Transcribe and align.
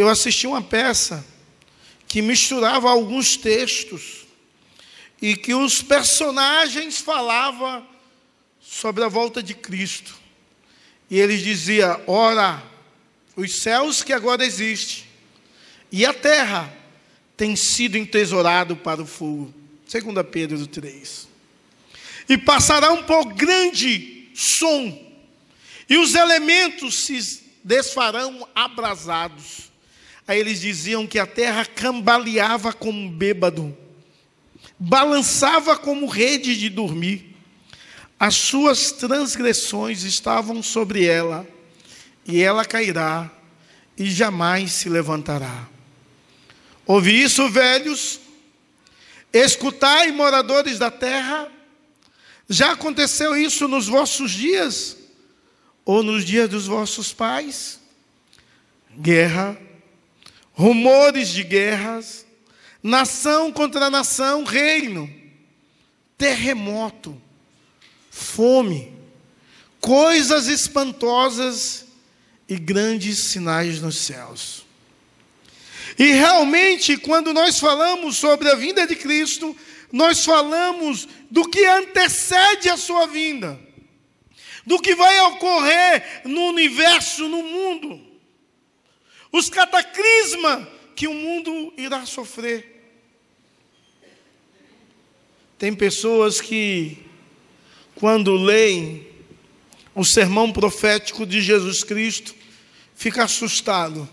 eu 0.00 0.08
assisti 0.08 0.46
uma 0.46 0.62
peça 0.62 1.24
que 2.08 2.22
misturava 2.22 2.90
alguns 2.90 3.36
textos 3.36 4.26
e 5.20 5.36
que 5.36 5.54
os 5.54 5.82
personagens 5.82 6.98
falavam 6.98 7.86
sobre 8.60 9.04
a 9.04 9.08
volta 9.08 9.42
de 9.42 9.54
Cristo. 9.54 10.14
E 11.10 11.18
eles 11.18 11.42
diziam: 11.42 12.00
ora, 12.06 12.62
os 13.36 13.60
céus 13.60 14.02
que 14.02 14.12
agora 14.12 14.44
existem 14.44 15.04
e 15.92 16.06
a 16.06 16.14
terra 16.14 16.72
tem 17.36 17.56
sido 17.56 17.96
entesourado 17.96 18.76
para 18.76 19.02
o 19.02 19.06
fogo. 19.06 19.52
2 19.90 20.26
Pedro 20.30 20.66
3. 20.66 21.28
E 22.28 22.38
passará 22.38 22.92
um 22.92 23.02
pó 23.02 23.24
grande 23.24 24.30
som, 24.34 25.12
e 25.88 25.96
os 25.98 26.14
elementos 26.14 27.06
se 27.06 27.42
desfarão 27.64 28.48
abrasados. 28.54 29.69
Aí 30.30 30.38
eles 30.38 30.60
diziam 30.60 31.08
que 31.08 31.18
a 31.18 31.26
terra 31.26 31.66
cambaleava 31.66 32.72
como 32.72 32.96
um 32.96 33.10
bêbado, 33.10 33.76
balançava 34.78 35.76
como 35.76 36.06
rede 36.06 36.56
de 36.56 36.68
dormir. 36.68 37.34
As 38.16 38.36
suas 38.36 38.92
transgressões 38.92 40.04
estavam 40.04 40.62
sobre 40.62 41.04
ela, 41.04 41.44
e 42.24 42.40
ela 42.40 42.64
cairá 42.64 43.28
e 43.98 44.08
jamais 44.08 44.70
se 44.70 44.88
levantará. 44.88 45.68
Ouvi 46.86 47.24
isso, 47.24 47.48
velhos, 47.48 48.20
escutai, 49.32 50.12
moradores 50.12 50.78
da 50.78 50.92
terra, 50.92 51.50
já 52.48 52.70
aconteceu 52.70 53.36
isso 53.36 53.66
nos 53.66 53.88
vossos 53.88 54.30
dias? 54.30 54.96
Ou 55.84 56.04
nos 56.04 56.24
dias 56.24 56.48
dos 56.48 56.68
vossos 56.68 57.12
pais? 57.12 57.80
Guerra, 58.96 59.58
rumores 60.60 61.30
de 61.30 61.42
guerras, 61.42 62.26
nação 62.82 63.50
contra 63.50 63.88
nação, 63.88 64.44
reino, 64.44 65.10
terremoto, 66.18 67.20
fome, 68.10 68.92
coisas 69.80 70.48
espantosas 70.48 71.86
e 72.46 72.58
grandes 72.58 73.20
sinais 73.20 73.80
nos 73.80 73.96
céus. 74.00 74.66
E 75.98 76.12
realmente, 76.12 76.98
quando 76.98 77.32
nós 77.32 77.58
falamos 77.58 78.18
sobre 78.18 78.50
a 78.50 78.54
vinda 78.54 78.86
de 78.86 78.96
Cristo, 78.96 79.56
nós 79.90 80.26
falamos 80.26 81.08
do 81.30 81.48
que 81.48 81.64
antecede 81.64 82.68
a 82.68 82.76
sua 82.76 83.06
vinda, 83.06 83.58
do 84.66 84.78
que 84.78 84.94
vai 84.94 85.20
ocorrer 85.22 86.20
no 86.26 86.42
universo, 86.48 87.26
no 87.28 87.42
mundo, 87.42 88.09
os 89.32 89.48
cataclismas 89.48 90.66
que 90.96 91.06
o 91.06 91.14
mundo 91.14 91.72
irá 91.76 92.04
sofrer. 92.06 92.66
Tem 95.58 95.74
pessoas 95.74 96.40
que, 96.40 96.98
quando 97.94 98.34
leem 98.34 99.06
o 99.94 100.04
sermão 100.04 100.52
profético 100.52 101.26
de 101.26 101.40
Jesus 101.40 101.84
Cristo, 101.84 102.34
fica 102.94 103.24
assustado 103.24 104.08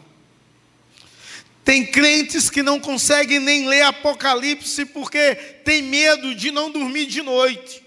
tem 1.68 1.86
crentes 1.86 2.50
que 2.50 2.64
não 2.64 2.80
conseguem 2.80 3.40
nem 3.40 3.68
ler 3.68 3.82
Apocalipse 3.82 4.86
porque 4.86 5.36
tem 5.66 5.82
medo 5.82 6.34
de 6.34 6.50
não 6.50 6.72
dormir 6.72 7.08
de 7.08 7.22
noite. 7.22 7.84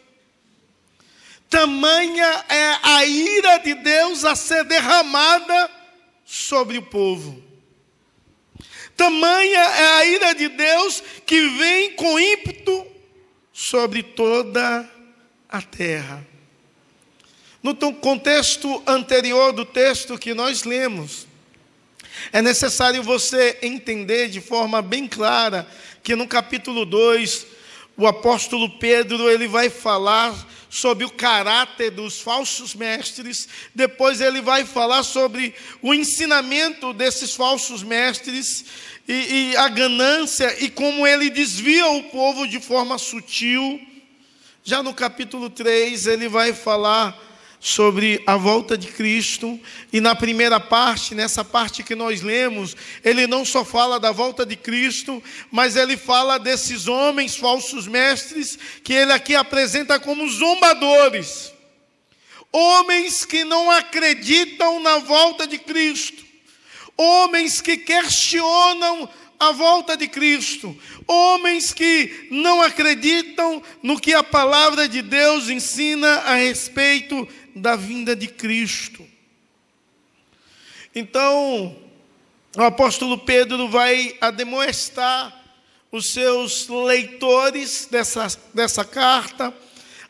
Tamanha 1.48 2.44
é 2.50 2.76
a 2.82 3.06
ira 3.06 3.56
de 3.56 3.72
Deus 3.76 4.26
a 4.26 4.36
ser 4.36 4.64
derramada 4.64 5.70
sobre 6.30 6.78
o 6.78 6.82
povo. 6.82 7.42
Tamanha 8.96 9.58
é 9.58 9.86
a 9.98 10.06
ira 10.06 10.32
de 10.32 10.48
Deus 10.48 11.02
que 11.26 11.48
vem 11.58 11.96
com 11.96 12.20
ímpeto 12.20 12.86
sobre 13.52 14.04
toda 14.04 14.88
a 15.48 15.60
terra. 15.60 16.24
No 17.60 17.74
contexto 17.94 18.80
anterior 18.86 19.52
do 19.52 19.64
texto 19.64 20.16
que 20.16 20.32
nós 20.32 20.62
lemos, 20.62 21.26
é 22.32 22.40
necessário 22.40 23.02
você 23.02 23.58
entender 23.60 24.28
de 24.28 24.40
forma 24.40 24.80
bem 24.80 25.08
clara 25.08 25.66
que 26.00 26.14
no 26.14 26.28
capítulo 26.28 26.86
2, 26.86 27.44
o 27.96 28.06
apóstolo 28.06 28.78
Pedro, 28.78 29.28
ele 29.28 29.48
vai 29.48 29.68
falar 29.68 30.32
sobre 30.70 31.04
o 31.04 31.10
caráter 31.10 31.90
dos 31.90 32.20
falsos 32.20 32.74
mestres, 32.76 33.48
depois 33.74 34.20
ele 34.20 34.40
vai 34.40 34.64
falar 34.64 35.02
sobre 35.02 35.52
o 35.82 35.92
ensinamento 35.92 36.92
desses 36.92 37.34
falsos 37.34 37.82
mestres 37.82 38.64
e, 39.08 39.12
e 39.50 39.56
a 39.56 39.68
ganância 39.68 40.64
e 40.64 40.70
como 40.70 41.04
ele 41.04 41.28
desvia 41.28 41.88
o 41.88 42.04
povo 42.04 42.46
de 42.46 42.60
forma 42.60 42.96
sutil. 42.96 43.80
Já 44.62 44.80
no 44.80 44.94
capítulo 44.94 45.50
3, 45.50 46.06
ele 46.06 46.28
vai 46.28 46.52
falar 46.52 47.29
sobre 47.60 48.22
a 48.26 48.38
volta 48.38 48.76
de 48.76 48.86
Cristo, 48.86 49.60
e 49.92 50.00
na 50.00 50.14
primeira 50.14 50.58
parte, 50.58 51.14
nessa 51.14 51.44
parte 51.44 51.82
que 51.82 51.94
nós 51.94 52.22
lemos, 52.22 52.74
ele 53.04 53.26
não 53.26 53.44
só 53.44 53.62
fala 53.66 54.00
da 54.00 54.10
volta 54.10 54.46
de 54.46 54.56
Cristo, 54.56 55.22
mas 55.50 55.76
ele 55.76 55.98
fala 55.98 56.38
desses 56.38 56.88
homens 56.88 57.36
falsos 57.36 57.86
mestres, 57.86 58.58
que 58.82 58.94
ele 58.94 59.12
aqui 59.12 59.34
apresenta 59.34 60.00
como 60.00 60.26
zombadores, 60.26 61.52
homens 62.50 63.26
que 63.26 63.44
não 63.44 63.70
acreditam 63.70 64.80
na 64.80 64.96
volta 64.98 65.46
de 65.46 65.58
Cristo, 65.58 66.24
homens 66.96 67.60
que 67.60 67.76
questionam 67.76 69.08
a 69.40 69.52
volta 69.52 69.96
de 69.96 70.06
Cristo, 70.06 70.76
homens 71.06 71.72
que 71.72 72.28
não 72.30 72.60
acreditam 72.60 73.62
no 73.82 73.98
que 73.98 74.12
a 74.12 74.22
palavra 74.22 74.86
de 74.86 75.00
Deus 75.00 75.48
ensina 75.48 76.16
a 76.26 76.34
respeito 76.34 77.26
da 77.54 77.76
vinda 77.76 78.14
de 78.14 78.28
Cristo. 78.28 79.06
Então, 80.94 81.76
o 82.56 82.62
apóstolo 82.62 83.18
Pedro 83.18 83.68
vai 83.68 84.16
ademoestar 84.20 85.40
os 85.92 86.12
seus 86.12 86.68
leitores 86.68 87.86
dessa, 87.90 88.26
dessa 88.52 88.84
carta 88.84 89.54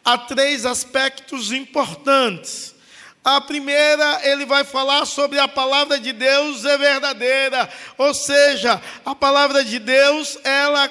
a 0.04 0.16
três 0.16 0.64
aspectos 0.64 1.52
importantes. 1.52 2.74
A 3.22 3.40
primeira, 3.40 4.20
ele 4.26 4.46
vai 4.46 4.64
falar 4.64 5.04
sobre 5.04 5.38
a 5.38 5.46
palavra 5.46 6.00
de 6.00 6.12
Deus 6.12 6.64
é 6.64 6.78
verdadeira, 6.78 7.70
ou 7.98 8.14
seja, 8.14 8.80
a 9.04 9.14
palavra 9.14 9.62
de 9.62 9.78
Deus, 9.78 10.38
ela 10.42 10.90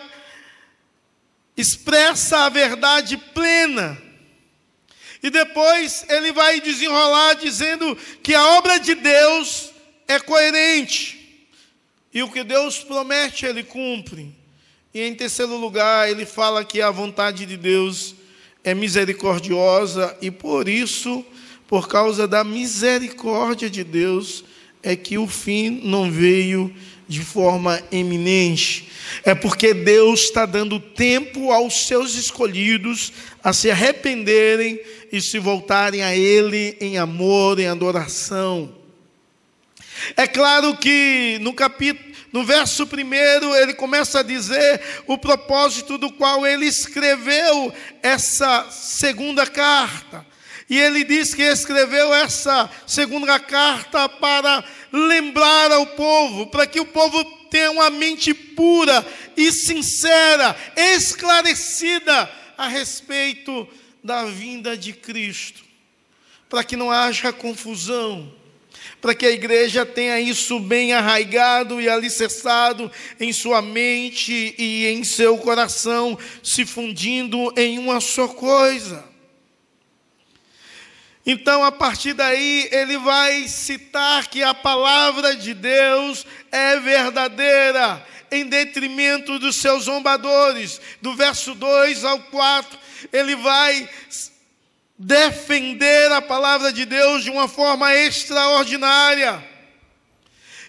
expressa 1.58 2.46
a 2.46 2.50
verdade 2.50 3.18
plena 3.18 4.09
e 5.22 5.30
depois 5.30 6.06
ele 6.10 6.32
vai 6.32 6.62
desenrolar 6.62 7.34
dizendo 7.36 7.98
que 8.24 8.34
a 8.34 8.58
obra 8.58 8.80
de 8.80 8.96
Deus 8.96 9.72
é 10.08 10.20
coerente. 10.20 11.48
E 12.14 12.24
o 12.24 12.32
que 12.32 12.44
Deus 12.44 12.80
promete, 12.80 13.46
ele 13.46 13.64
cumpre. 13.64 14.34
E 14.94 15.02
em 15.02 15.14
terceiro 15.14 15.56
lugar, 15.58 16.10
ele 16.10 16.26
fala 16.26 16.66
que 16.66 16.82
a 16.82 16.90
vontade 16.90 17.46
de 17.46 17.56
Deus 17.58 18.16
é 18.64 18.74
misericordiosa 18.74 20.18
e 20.22 20.32
por 20.32 20.68
isso, 20.68 21.24
por 21.68 21.88
causa 21.88 22.28
da 22.28 22.44
misericórdia 22.44 23.70
de 23.70 23.84
Deus, 23.84 24.44
é 24.82 24.96
que 24.96 25.18
o 25.18 25.28
fim 25.28 25.82
não 25.84 26.10
veio 26.10 26.74
de 27.08 27.22
forma 27.22 27.82
eminente. 27.92 28.90
É 29.24 29.34
porque 29.34 29.74
Deus 29.74 30.22
está 30.22 30.46
dando 30.46 30.80
tempo 30.80 31.52
aos 31.52 31.88
seus 31.88 32.16
escolhidos 32.16 33.12
a 33.44 33.52
se 33.52 33.70
arrependerem 33.70 34.80
e 35.12 35.22
se 35.22 35.40
voltarem 35.40 36.02
a 36.04 36.16
Ele 36.16 36.78
em 36.80 36.98
amor, 36.98 37.60
em 37.60 37.68
adoração. 37.68 38.80
É 40.16 40.28
claro 40.28 40.78
que 40.78 41.38
no 41.42 41.54
capítulo, 41.54 42.10
no 42.32 42.44
verso 42.44 42.86
primeiro, 42.86 43.56
ele 43.56 43.74
começa 43.74 44.20
a 44.20 44.24
dizer 44.24 44.82
o 45.08 45.18
propósito 45.18 45.98
do 45.98 46.12
qual 46.12 46.46
ele 46.46 46.66
escreveu 46.66 47.74
essa 48.04 48.70
segunda 48.70 49.48
carta. 49.48 50.26
E 50.70 50.78
ele 50.78 51.04
diz 51.04 51.34
que 51.34 51.42
escreveu 51.42 52.14
essa 52.14 52.70
segunda 52.86 53.40
carta 53.40 54.08
para 54.08 54.64
lembrar 54.92 55.72
ao 55.72 55.88
povo, 55.88 56.46
para 56.48 56.68
que 56.68 56.80
o 56.80 56.86
povo 56.86 57.24
tenha 57.50 57.72
uma 57.72 57.90
mente 57.90 58.32
pura 58.34 59.04
e 59.36 59.52
sincera, 59.52 60.56
esclarecida 60.76 62.30
a 62.56 62.68
respeito 62.68 63.68
da 64.04 64.26
vinda 64.26 64.78
de 64.78 64.94
Cristo, 64.94 65.64
para 66.50 66.64
que 66.64 66.76
não 66.76 66.92
haja 66.92 67.34
confusão, 67.34 68.34
para 69.02 69.16
que 69.16 69.26
a 69.26 69.32
igreja 69.32 69.86
tenha 69.86 70.20
isso 70.20 70.60
bem 70.60 70.94
arraigado 70.94 71.80
e 71.80 71.90
alicerçado 71.90 72.92
em 73.20 73.32
sua 73.32 73.62
mente 73.62 74.56
e 74.58 74.88
em 74.88 75.04
seu 75.04 75.38
coração, 75.38 76.18
se 76.44 76.66
fundindo 76.66 77.54
em 77.58 77.78
uma 77.80 78.02
só 78.02 78.28
coisa. 78.28 79.08
Então, 81.26 81.64
a 81.64 81.72
partir 81.72 82.14
daí, 82.14 82.68
ele 82.72 82.98
vai 82.98 83.48
citar 83.48 84.28
que 84.28 84.42
a 84.42 84.54
palavra 84.54 85.36
de 85.36 85.54
Deus 85.54 86.26
é 86.52 86.80
verdadeira, 86.80 88.04
em 88.32 88.46
detrimento 88.46 89.38
dos 89.38 89.58
seus 89.58 89.84
zombadores. 89.84 90.80
Do 91.02 91.16
verso 91.16 91.54
2 91.54 92.04
ao 92.04 92.20
4, 92.20 92.80
ele 93.12 93.36
vai 93.36 93.90
defender 94.98 96.12
a 96.12 96.22
palavra 96.22 96.74
de 96.74 96.86
Deus 96.86 97.24
de 97.24 97.30
uma 97.30 97.48
forma 97.48 97.96
extraordinária. 97.96 99.42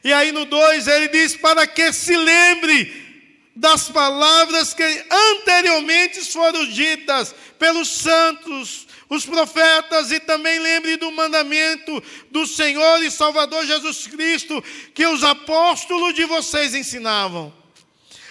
E 0.05 0.13
aí 0.13 0.33
no 0.33 0.45
2 0.45 0.87
ele 0.87 1.09
diz: 1.09 1.37
para 1.37 1.67
que 1.67 1.93
se 1.93 2.17
lembre 2.17 3.11
das 3.57 3.89
palavras 3.89 4.73
que 4.73 5.05
anteriormente 5.11 6.21
foram 6.33 6.67
ditas 6.67 7.35
pelos 7.59 7.89
santos, 7.89 8.87
os 9.09 9.27
profetas, 9.27 10.11
e 10.13 10.21
também 10.21 10.59
lembre 10.61 10.97
do 10.97 11.11
mandamento 11.11 12.03
do 12.31 12.47
Senhor 12.47 13.03
e 13.03 13.11
Salvador 13.11 13.67
Jesus 13.67 14.07
Cristo, 14.07 14.65
que 14.95 15.07
os 15.07 15.23
apóstolos 15.25 16.15
de 16.15 16.25
vocês 16.25 16.75
ensinavam. 16.75 17.60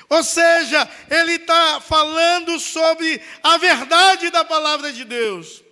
Ou 0.10 0.24
seja, 0.24 0.90
ele 1.10 1.34
está 1.34 1.80
falando 1.80 2.60
sobre 2.60 3.22
a 3.44 3.58
verdade 3.58 4.30
da 4.32 4.44
palavra 4.44 4.92
de 4.92 5.06
Deus 5.06 5.64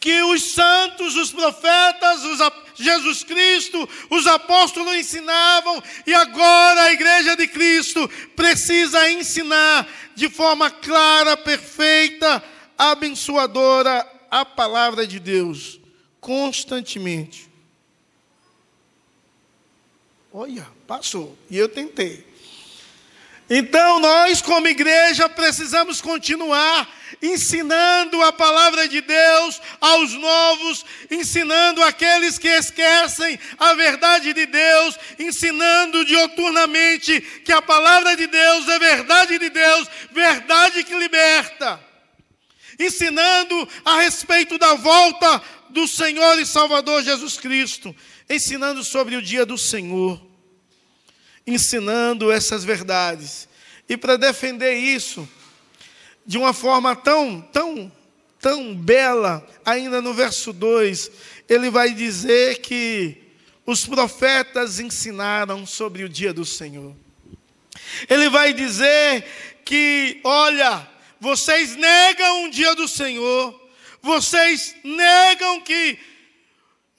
que 0.00 0.22
os 0.22 0.52
santos, 0.52 1.14
os 1.14 1.30
profetas, 1.30 2.24
os, 2.24 2.40
Jesus 2.74 3.22
Cristo, 3.22 3.86
os 4.08 4.26
apóstolos 4.26 4.94
ensinavam, 4.94 5.80
e 6.06 6.14
agora 6.14 6.84
a 6.84 6.92
igreja 6.92 7.36
de 7.36 7.46
Cristo 7.46 8.08
precisa 8.34 9.10
ensinar 9.10 9.86
de 10.14 10.30
forma 10.30 10.70
clara, 10.70 11.36
perfeita, 11.36 12.42
abençoadora 12.78 14.10
a 14.30 14.42
palavra 14.42 15.06
de 15.06 15.20
Deus, 15.20 15.78
constantemente. 16.18 17.50
Olha, 20.32 20.66
passou, 20.86 21.36
e 21.50 21.58
eu 21.58 21.68
tentei. 21.68 22.29
Então, 23.52 23.98
nós, 23.98 24.40
como 24.40 24.68
igreja, 24.68 25.28
precisamos 25.28 26.00
continuar 26.00 26.88
ensinando 27.20 28.22
a 28.22 28.32
palavra 28.32 28.88
de 28.88 29.00
Deus 29.00 29.60
aos 29.80 30.12
novos, 30.12 30.86
ensinando 31.10 31.82
aqueles 31.82 32.38
que 32.38 32.46
esquecem 32.46 33.38
a 33.58 33.74
verdade 33.74 34.32
de 34.32 34.46
Deus, 34.46 34.96
ensinando 35.18 36.04
dioturnamente 36.04 37.20
que 37.44 37.50
a 37.50 37.60
palavra 37.60 38.16
de 38.16 38.28
Deus 38.28 38.68
é 38.68 38.78
verdade 38.78 39.38
de 39.38 39.50
Deus, 39.50 39.88
verdade 40.12 40.84
que 40.84 40.94
liberta. 40.94 41.80
Ensinando 42.78 43.68
a 43.84 44.00
respeito 44.00 44.56
da 44.58 44.74
volta 44.74 45.42
do 45.70 45.88
Senhor 45.88 46.38
e 46.38 46.46
Salvador 46.46 47.02
Jesus 47.02 47.36
Cristo, 47.36 47.94
ensinando 48.28 48.84
sobre 48.84 49.16
o 49.16 49.22
dia 49.22 49.44
do 49.44 49.58
Senhor, 49.58 50.29
ensinando 51.46 52.30
essas 52.30 52.64
verdades. 52.64 53.48
E 53.88 53.96
para 53.96 54.16
defender 54.16 54.74
isso, 54.74 55.28
de 56.24 56.38
uma 56.38 56.52
forma 56.52 56.94
tão, 56.94 57.40
tão, 57.52 57.90
tão 58.38 58.74
bela, 58.74 59.46
ainda 59.64 60.00
no 60.00 60.14
verso 60.14 60.52
2, 60.52 61.10
ele 61.48 61.70
vai 61.70 61.92
dizer 61.92 62.58
que 62.60 63.16
os 63.66 63.86
profetas 63.86 64.80
ensinaram 64.80 65.66
sobre 65.66 66.04
o 66.04 66.08
dia 66.08 66.32
do 66.32 66.44
Senhor. 66.44 66.94
Ele 68.08 68.28
vai 68.28 68.52
dizer 68.52 69.24
que, 69.64 70.20
olha, 70.24 70.88
vocês 71.20 71.76
negam 71.76 72.44
o 72.44 72.50
dia 72.50 72.74
do 72.74 72.88
Senhor, 72.88 73.60
vocês 74.02 74.74
negam 74.82 75.60
que 75.60 75.98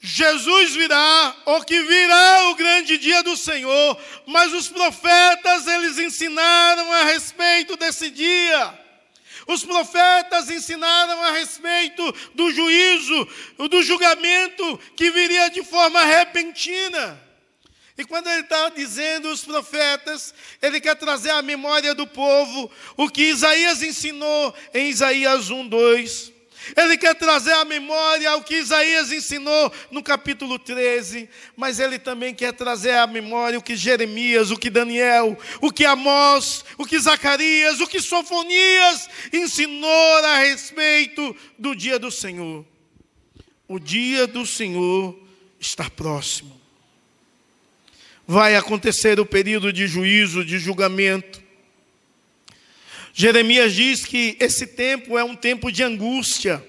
Jesus 0.04 0.74
virá, 0.74 1.36
ou 1.46 1.64
que 1.64 1.80
virá 1.84 2.50
o 2.50 2.56
grande 2.56 2.98
dia 2.98 3.22
do 3.22 3.38
Senhor, 3.38 3.98
mas 4.26 4.52
os 4.52 4.68
profetas, 4.68 5.68
eles 5.68 6.00
ensinaram 6.00 6.92
a 6.92 7.04
respeito 7.04 7.78
desse 7.78 8.10
dia. 8.10 8.80
Os 9.46 9.64
profetas 9.64 10.50
ensinaram 10.50 11.22
a 11.22 11.32
respeito 11.34 12.04
do 12.34 12.52
juízo, 12.52 13.28
do 13.70 13.84
julgamento 13.84 14.80
que 14.96 15.12
viria 15.12 15.52
de 15.52 15.64
forma 15.64 16.04
repentina. 16.04 17.22
E 17.96 18.04
quando 18.04 18.28
ele 18.28 18.42
está 18.42 18.70
dizendo 18.70 19.30
os 19.30 19.44
profetas, 19.44 20.34
ele 20.64 20.82
quer 20.82 20.96
trazer 20.96 21.30
à 21.30 21.44
memória 21.44 21.94
do 21.94 22.08
povo 22.08 22.72
o 22.98 23.08
que 23.08 23.22
Isaías 23.22 23.84
ensinou 23.84 24.56
em 24.74 24.90
Isaías 24.90 25.52
1, 25.52 25.68
2. 25.68 26.31
Ele 26.76 26.98
quer 26.98 27.16
trazer 27.16 27.54
à 27.54 27.66
memória 27.66 28.36
o 28.36 28.44
que 28.44 28.56
Isaías 28.56 29.12
ensinou 29.12 29.72
no 29.90 30.04
capítulo 30.04 30.60
13, 30.60 31.30
mas 31.56 31.80
ele 31.80 31.98
também 31.98 32.34
quer 32.34 32.54
trazer 32.54 32.92
à 32.92 33.08
memória 33.08 33.58
o 33.58 33.64
que 33.64 33.76
Jeremias, 33.76 34.52
o 34.52 34.58
que 34.58 34.70
Daniel, 34.70 35.38
o 35.60 35.72
que 35.72 35.86
Amós, 35.86 36.64
o 36.78 36.86
que 36.86 37.00
Zacarias, 37.00 37.80
o 37.80 37.88
que 37.88 38.02
Sofonias 38.02 39.10
ensinou 39.34 40.26
a 40.26 40.38
respeito 40.38 41.36
do 41.58 41.76
dia 41.76 41.98
do 41.98 42.12
Senhor. 42.12 42.66
O 43.68 43.80
dia 43.80 44.28
do 44.28 44.46
Senhor 44.46 45.18
está 45.60 45.90
próximo. 45.90 46.60
Vai 48.28 48.56
acontecer 48.56 49.20
o 49.20 49.26
período 49.26 49.74
de 49.74 49.88
juízo, 49.88 50.46
de 50.46 50.60
julgamento. 50.60 51.41
Jeremias 53.14 53.74
diz 53.74 54.06
que 54.06 54.38
esse 54.40 54.66
tempo 54.68 55.18
é 55.18 55.24
um 55.24 55.36
tempo 55.36 55.72
de 55.72 55.84
angústia. 55.84 56.66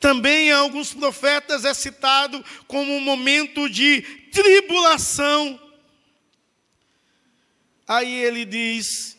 Também 0.00 0.48
em 0.48 0.52
alguns 0.52 0.92
profetas 0.92 1.64
é 1.64 1.72
citado 1.72 2.44
como 2.66 2.94
um 2.94 3.00
momento 3.00 3.68
de 3.68 4.02
tribulação. 4.32 5.60
Aí 7.86 8.22
ele 8.22 8.44
diz 8.44 9.16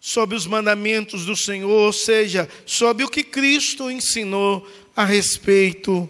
sobre 0.00 0.36
os 0.36 0.46
mandamentos 0.46 1.24
do 1.24 1.34
Senhor, 1.34 1.70
ou 1.70 1.92
seja, 1.92 2.48
sobre 2.66 3.04
o 3.04 3.08
que 3.08 3.22
Cristo 3.22 3.90
ensinou 3.90 4.68
a 4.94 5.04
respeito 5.04 6.08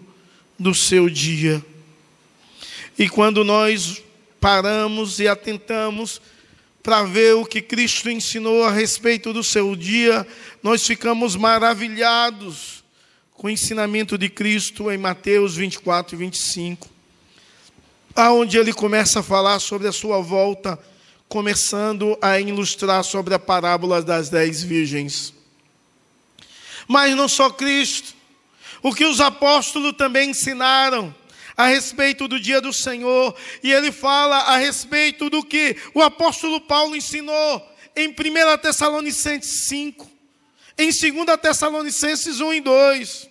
do 0.59 0.73
seu 0.73 1.09
dia. 1.09 1.63
E 2.97 3.09
quando 3.09 3.43
nós 3.43 4.03
paramos 4.39 5.19
e 5.19 5.27
atentamos 5.27 6.21
para 6.85 7.01
ver 7.01 7.33
o 7.33 7.43
que 7.43 7.63
Cristo 7.63 8.11
ensinou 8.11 8.63
a 8.63 8.69
respeito 8.69 9.33
do 9.33 9.43
seu 9.43 9.75
dia, 9.75 10.25
nós 10.61 10.85
ficamos 10.85 11.35
maravilhados 11.35 12.83
com 13.33 13.47
o 13.47 13.49
ensinamento 13.49 14.19
de 14.19 14.29
Cristo 14.29 14.91
em 14.91 14.97
Mateus 14.97 15.55
24 15.55 16.13
e 16.13 16.19
25, 16.19 16.87
aonde 18.15 18.59
ele 18.59 18.71
começa 18.71 19.21
a 19.21 19.23
falar 19.23 19.57
sobre 19.57 19.87
a 19.87 19.91
sua 19.91 20.21
volta, 20.21 20.77
começando 21.27 22.15
a 22.21 22.39
ilustrar 22.39 23.03
sobre 23.03 23.33
a 23.33 23.39
parábola 23.39 23.99
das 23.99 24.29
dez 24.29 24.61
virgens. 24.61 25.33
Mas 26.87 27.15
não 27.15 27.27
só 27.27 27.49
Cristo, 27.49 28.13
o 28.83 28.93
que 28.93 29.05
os 29.05 29.19
apóstolos 29.19 29.97
também 29.97 30.29
ensinaram, 30.29 31.15
a 31.57 31.67
respeito 31.67 32.27
do 32.27 32.39
dia 32.39 32.59
do 32.59 32.73
Senhor, 32.73 33.35
e 33.63 33.71
ele 33.71 33.91
fala 33.91 34.37
a 34.37 34.57
respeito 34.57 35.29
do 35.29 35.43
que 35.43 35.75
o 35.93 36.01
apóstolo 36.01 36.59
Paulo 36.61 36.95
ensinou 36.95 37.75
em 37.95 38.09
1 38.09 38.13
Tessalonicenses 38.61 39.67
5, 39.67 40.09
em 40.77 40.89
2 40.89 41.39
Tessalonicenses 41.41 42.39
1 42.41 42.53
e 42.53 42.61
2. 42.61 43.29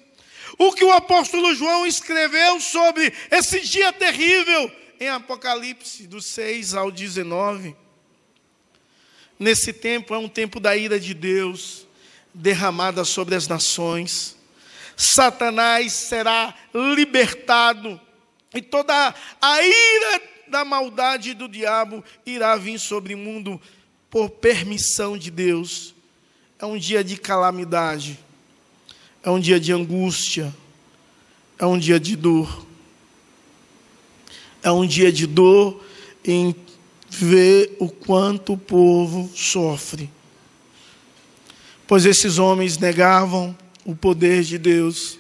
O 0.59 0.73
que 0.73 0.85
o 0.85 0.93
apóstolo 0.93 1.55
João 1.55 1.87
escreveu 1.87 2.61
sobre 2.61 3.13
esse 3.31 3.61
dia 3.61 3.93
terrível 3.93 4.71
em 4.99 5.09
Apocalipse, 5.09 6.07
do 6.07 6.23
6 6.23 6.75
ao 6.75 6.91
19. 6.91 7.77
Nesse 9.39 9.73
tempo 9.73 10.15
é 10.15 10.19
um 10.19 10.29
tempo 10.29 10.61
da 10.61 10.77
ira 10.77 10.99
de 10.99 11.13
Deus 11.13 11.87
derramada 12.33 13.05
sobre 13.05 13.35
as 13.35 13.49
nações. 13.49 14.37
Satanás 14.97 15.93
será 15.93 16.55
libertado 16.73 18.01
e 18.55 18.63
toda 18.63 19.15
a 19.41 19.63
ira 19.63 20.23
da 20.49 20.65
maldade 20.65 21.35
do 21.35 21.49
diabo 21.49 22.05
irá 22.25 22.57
vir 22.57 22.79
sobre 22.79 23.15
o 23.15 23.19
mundo 23.19 23.61
por 24.09 24.31
permissão 24.31 25.19
de 25.19 25.31
Deus. 25.31 25.95
É 26.59 26.65
um 26.65 26.79
dia 26.79 27.03
de 27.03 27.17
calamidade, 27.17 28.19
é 29.23 29.29
um 29.29 29.41
dia 29.41 29.59
de 29.59 29.73
angústia, 29.73 30.55
é 31.59 31.67
um 31.67 31.79
dia 31.79 31.99
de 31.99 32.15
dor. 32.15 32.65
É 34.63 34.71
um 34.71 34.87
dia 34.87 35.13
de 35.13 35.27
dor 35.27 35.85
em 36.25 36.55
ver 37.11 37.77
o 37.79 37.89
quanto 37.89 38.55
o 38.55 38.59
povo 38.59 39.31
sofre. 39.35 40.09
Pois 41.87 42.07
esses 42.07 42.39
homens 42.39 42.79
negavam 42.79 43.55
o 43.85 43.95
poder 43.95 44.43
de 44.43 44.57
Deus 44.57 45.19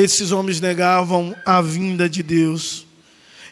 esses 0.00 0.30
homens 0.30 0.60
negavam 0.60 1.34
a 1.44 1.60
vinda 1.60 2.08
de 2.08 2.22
Deus. 2.22 2.86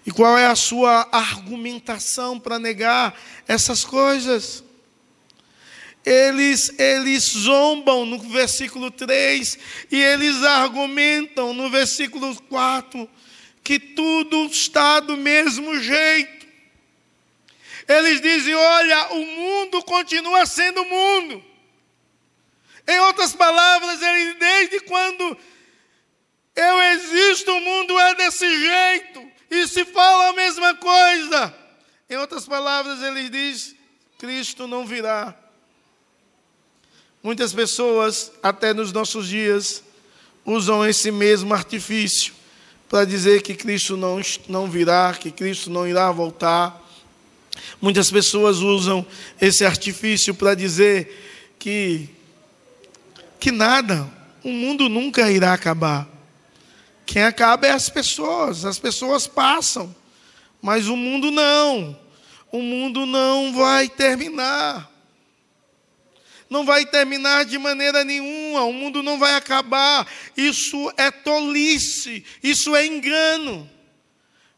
E 0.07 0.11
qual 0.11 0.39
é 0.39 0.47
a 0.47 0.55
sua 0.55 1.09
argumentação 1.11 2.39
para 2.39 2.59
negar 2.59 3.19
essas 3.49 3.85
coisas? 3.85 4.63
eles, 6.05 6.79
eles 6.79 7.25
zombam 7.25 8.05
no 8.05 8.19
versículo 8.19 8.91
3 8.91 9.59
e 9.91 10.03
eles 10.03 10.43
argumentam 10.43 11.55
no 11.55 11.71
versículo 11.71 12.37
4 12.43 13.09
que 13.63 13.79
tudo 13.79 14.45
está 14.45 15.01
do 15.01 15.17
mesmo 15.17 15.81
jeito. 15.81 16.47
Eles 17.89 18.21
dizem: 18.21 18.55
olha, 18.55 19.13
o 19.15 19.25
mundo 19.25 19.83
continua 19.85 20.45
sendo 20.45 20.85
mundo. 20.85 21.43
Em 22.87 22.99
outras 23.01 23.35
palavras, 23.35 24.03
ele, 24.03 24.35
desde 24.35 24.81
quando 24.81 25.39
eu 26.55 26.83
existo, 26.83 27.51
o 27.51 27.61
mundo 27.61 27.99
é 27.99 28.15
desse 28.15 28.47
jeito. 28.47 29.33
E 29.51 29.64
se 29.75 29.85
fala 29.85 30.29
a 30.29 30.33
mesma 30.33 30.75
coisa. 30.77 31.53
Em 32.09 32.17
outras 32.17 32.47
palavras, 32.47 33.03
ele 33.03 33.29
diz: 33.29 33.75
Cristo 34.19 34.69
não 34.69 34.87
virá. 34.87 35.35
Muitas 37.21 37.53
pessoas, 37.53 38.31
até 38.43 38.73
nos 38.73 38.93
nossos 38.93 39.27
dias, 39.27 39.83
usam 40.45 40.87
esse 40.87 41.11
mesmo 41.11 41.53
artifício 41.53 42.33
para 42.89 43.05
dizer 43.05 43.43
que 43.43 43.55
Cristo 43.55 43.97
não, 43.97 44.21
não 44.49 44.71
virá, 44.71 45.13
que 45.19 45.33
Cristo 45.33 45.71
não 45.71 45.89
irá 45.89 46.13
voltar. 46.13 46.81
Muitas 47.81 48.11
pessoas 48.11 48.59
usam 48.59 49.05
esse 49.41 49.65
artifício 49.65 50.35
para 50.35 50.55
dizer 50.55 51.57
que, 51.59 52.09
que 53.41 53.51
nada, 53.51 54.09
o 54.45 54.51
mundo 54.51 54.89
nunca 54.89 55.31
irá 55.31 55.53
acabar. 55.53 56.14
Quem 57.07 57.23
acaba 57.23 57.67
é 57.67 57.71
as 57.71 57.89
pessoas, 57.89 58.65
as 58.65 58.79
pessoas 58.79 59.27
passam, 59.27 59.95
mas 60.61 60.89
o 60.89 60.97
mundo 60.97 61.31
não. 61.31 61.99
O 62.51 62.63
mundo 62.63 63.05
não 63.05 63.53
vai 63.53 63.89
terminar 63.89 64.95
não 66.55 66.65
vai 66.65 66.87
terminar 66.87 67.45
de 67.45 67.59
maneira 67.59 68.05
nenhuma, 68.05 68.63
o 68.63 68.73
mundo 68.73 69.03
não 69.03 69.19
vai 69.19 69.35
acabar. 69.35 70.07
Isso 70.37 70.93
é 70.97 71.11
tolice, 71.11 72.25
isso 72.43 72.77
é 72.77 72.87
engano. 72.87 73.69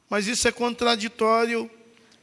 Mas 0.09 0.27
isso 0.27 0.47
é 0.47 0.53
contraditório 0.53 1.71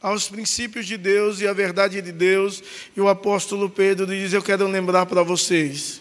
aos 0.00 0.28
princípios 0.28 0.86
de 0.86 0.96
Deus 0.96 1.40
e 1.40 1.48
à 1.48 1.52
verdade 1.52 2.00
de 2.00 2.12
Deus. 2.12 2.62
E 2.96 3.00
o 3.00 3.08
apóstolo 3.08 3.68
Pedro 3.68 4.06
diz: 4.06 4.32
Eu 4.32 4.42
quero 4.42 4.66
lembrar 4.68 5.06
para 5.06 5.22
vocês 5.22 6.00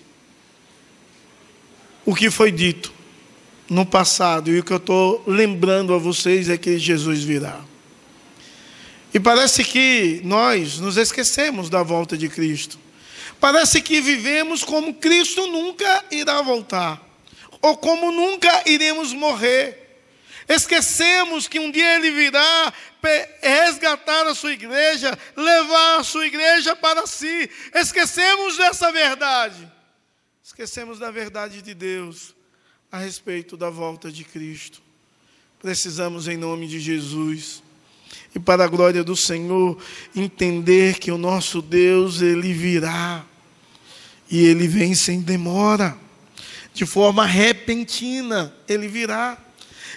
o 2.06 2.13
que 2.13 2.30
foi 2.30 2.51
dito 2.51 2.94
no 3.70 3.86
passado, 3.86 4.51
e 4.51 4.60
o 4.60 4.63
que 4.63 4.74
eu 4.74 4.77
estou 4.77 5.24
lembrando 5.25 5.93
a 5.93 5.98
vocês 5.98 6.50
é 6.50 6.58
que 6.58 6.77
Jesus 6.77 7.24
virá. 7.24 7.62
E 9.13 9.20
parece 9.20 9.63
que 9.63 10.22
nós 10.24 10.79
nos 10.79 10.98
esquecemos 10.98 11.70
da 11.70 11.84
volta 11.84 12.17
de 12.17 12.27
Cristo. 12.27 12.79
Parece 13.39 13.82
que 13.82 14.01
vivemos 14.01 14.63
como 14.63 14.96
Cristo 14.96 15.48
nunca 15.48 16.05
irá 16.12 16.41
voltar, 16.41 17.01
ou 17.62 17.77
como 17.77 18.12
nunca 18.12 18.63
iremos 18.65 19.13
morrer. 19.13 19.79
Esquecemos 20.48 21.48
que 21.48 21.60
um 21.60 21.72
dia 21.72 21.96
Ele 21.96 22.12
virá 22.12 22.74
resgatar 23.41 24.27
a 24.27 24.36
sua 24.36 24.53
igreja, 24.53 25.17
levar 25.36 26.00
a 26.00 26.03
sua 26.03 26.25
igreja 26.25 26.75
para 26.75 27.05
si. 27.08 27.50
Esquecemos 27.74 28.58
dessa 28.58 28.91
verdade. 28.91 29.72
Esquecemos 30.43 31.00
da 31.00 31.12
verdade 31.12 31.62
de 31.62 31.74
Deus 31.74 32.36
a 32.93 33.00
respeito 33.00 33.57
da 33.57 33.71
volta 33.71 34.12
de 34.12 34.23
Cristo. 34.23 34.79
Precisamos, 35.59 36.27
em 36.27 36.38
nome 36.38 36.67
de 36.67 36.79
Jesus, 36.79 37.63
e 38.35 38.39
para 38.39 38.65
a 38.65 38.67
glória 38.67 39.03
do 39.03 39.15
Senhor, 39.15 39.81
entender 40.15 41.00
que 41.00 41.12
o 41.12 41.17
nosso 41.17 41.59
Deus, 41.59 42.21
Ele 42.21 42.53
virá 42.53 43.25
e 44.29 44.45
ele 44.45 44.67
vem 44.67 44.93
sem 44.93 45.21
demora, 45.21 45.97
de 46.71 46.85
forma 46.85 47.25
repentina, 47.25 48.53
ele 48.67 48.88
virá. 48.88 49.38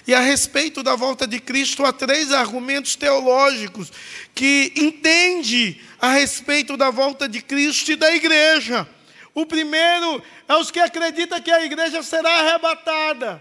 E 0.07 0.15
a 0.15 0.21
respeito 0.21 0.83
da 0.83 0.97
volta 0.97 1.27
de 1.27 1.39
Cristo, 1.39 1.85
há 1.85 1.93
três 1.93 2.33
argumentos 2.33 2.97
teológicos 2.97 3.93
que 4.35 4.73
entende 4.75 5.81
a 5.99 6.13
respeito 6.13 6.77
da 6.77 6.91
volta 6.91 7.29
de 7.29 7.41
Cristo 7.43 7.93
e 7.93 7.97
da 7.97 8.15
igreja. 8.15 8.87
O 9.37 9.47
primeiro 9.47 10.21
é 10.49 10.57
os 10.57 10.73
que 10.73 10.81
acreditam 10.81 11.41
que 11.41 11.53
a 11.53 11.65
igreja 11.65 12.03
será 12.03 12.41
arrebatada 12.41 13.41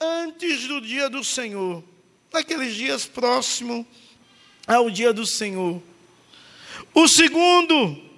antes 0.00 0.68
do 0.68 0.80
dia 0.80 1.08
do 1.08 1.24
Senhor, 1.24 1.82
naqueles 2.32 2.74
dias 2.74 3.04
próximos 3.04 3.84
ao 4.66 4.88
dia 4.88 5.12
do 5.12 5.26
Senhor. 5.26 5.82
O 6.94 7.08
segundo 7.08 8.12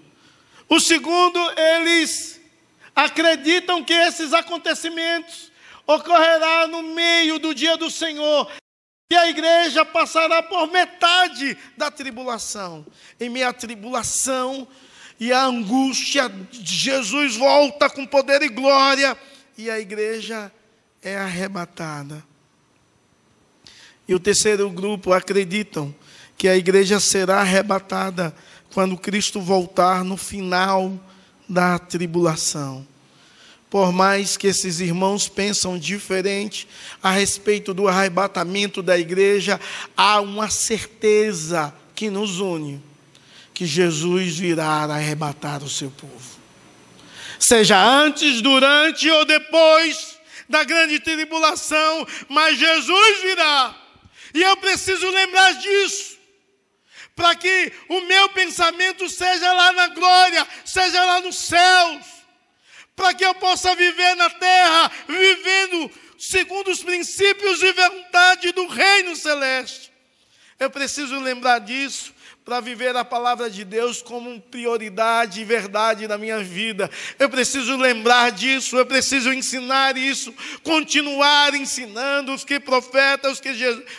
o 0.68 0.80
segundo, 0.80 1.38
eles 1.56 2.40
acreditam 2.96 3.84
que 3.84 3.92
esses 3.92 4.32
acontecimentos 4.32 5.52
ocorrerá 5.86 6.66
no 6.66 6.82
meio 6.82 7.38
do 7.38 7.54
dia 7.54 7.76
do 7.76 7.90
Senhor. 7.90 8.50
E 9.10 9.14
a 9.14 9.28
igreja 9.28 9.84
passará 9.84 10.42
por 10.42 10.66
metade 10.68 11.56
da 11.76 11.90
tribulação. 11.90 12.86
Em 13.20 13.28
meio 13.28 13.48
à 13.48 13.52
tribulação 13.52 14.66
e 15.18 15.32
à 15.32 15.44
angústia, 15.44 16.30
Jesus 16.50 17.36
volta 17.36 17.88
com 17.88 18.04
poder 18.06 18.42
e 18.42 18.48
glória 18.48 19.16
e 19.56 19.70
a 19.70 19.78
igreja 19.78 20.50
é 21.02 21.16
arrebatada. 21.16 22.24
E 24.06 24.14
o 24.14 24.20
terceiro 24.20 24.68
grupo 24.70 25.12
acreditam 25.12 25.94
que 26.36 26.48
a 26.48 26.56
igreja 26.56 26.98
será 26.98 27.40
arrebatada 27.40 28.34
quando 28.72 28.98
Cristo 28.98 29.40
voltar 29.40 30.04
no 30.04 30.16
final 30.16 30.98
da 31.48 31.78
tribulação. 31.78 32.86
Por 33.70 33.92
mais 33.92 34.36
que 34.36 34.46
esses 34.46 34.80
irmãos 34.80 35.28
pensam 35.28 35.78
diferente 35.78 36.68
a 37.02 37.10
respeito 37.10 37.72
do 37.72 37.88
arrebatamento 37.88 38.82
da 38.82 38.98
igreja, 38.98 39.60
há 39.96 40.20
uma 40.20 40.48
certeza 40.48 41.74
que 41.94 42.10
nos 42.10 42.40
une, 42.40 42.82
que 43.54 43.64
Jesus 43.64 44.36
virá 44.36 44.84
arrebatar 44.84 45.62
o 45.62 45.70
seu 45.70 45.90
povo. 45.90 46.40
Seja 47.38 47.80
antes, 47.80 48.42
durante 48.42 49.08
ou 49.08 49.24
depois 49.24 50.18
da 50.48 50.64
grande 50.64 50.98
tribulação, 50.98 52.06
mas 52.28 52.58
Jesus 52.58 53.22
virá. 53.22 53.74
E 54.34 54.42
eu 54.42 54.56
preciso 54.56 55.08
lembrar 55.08 55.52
disso 55.52 56.14
para 57.14 57.34
que 57.36 57.72
o 57.88 58.00
meu 58.02 58.28
pensamento 58.30 59.08
seja 59.08 59.52
lá 59.52 59.72
na 59.72 59.88
glória, 59.88 60.46
seja 60.64 61.04
lá 61.04 61.20
nos 61.20 61.36
céus, 61.36 62.04
para 62.96 63.14
que 63.14 63.24
eu 63.24 63.34
possa 63.36 63.74
viver 63.76 64.16
na 64.16 64.30
terra, 64.30 64.90
vivendo 65.08 65.90
segundo 66.18 66.70
os 66.70 66.82
princípios 66.82 67.62
e 67.62 67.72
vontade 67.72 68.52
do 68.52 68.66
reino 68.66 69.14
celeste. 69.14 69.92
Eu 70.58 70.70
preciso 70.70 71.18
lembrar 71.20 71.60
disso, 71.60 72.13
para 72.44 72.60
viver 72.60 72.94
a 72.94 73.04
palavra 73.04 73.48
de 73.48 73.64
Deus 73.64 74.02
como 74.02 74.38
prioridade 74.38 75.40
e 75.40 75.44
verdade 75.44 76.06
na 76.06 76.18
minha 76.18 76.44
vida. 76.44 76.90
Eu 77.18 77.30
preciso 77.30 77.74
lembrar 77.76 78.32
disso, 78.32 78.76
eu 78.76 78.84
preciso 78.84 79.32
ensinar 79.32 79.96
isso, 79.96 80.32
continuar 80.62 81.54
ensinando 81.54 82.34
os 82.34 82.44
que 82.44 82.60
profetas, 82.60 83.32
os 83.32 83.40
que 83.40 83.50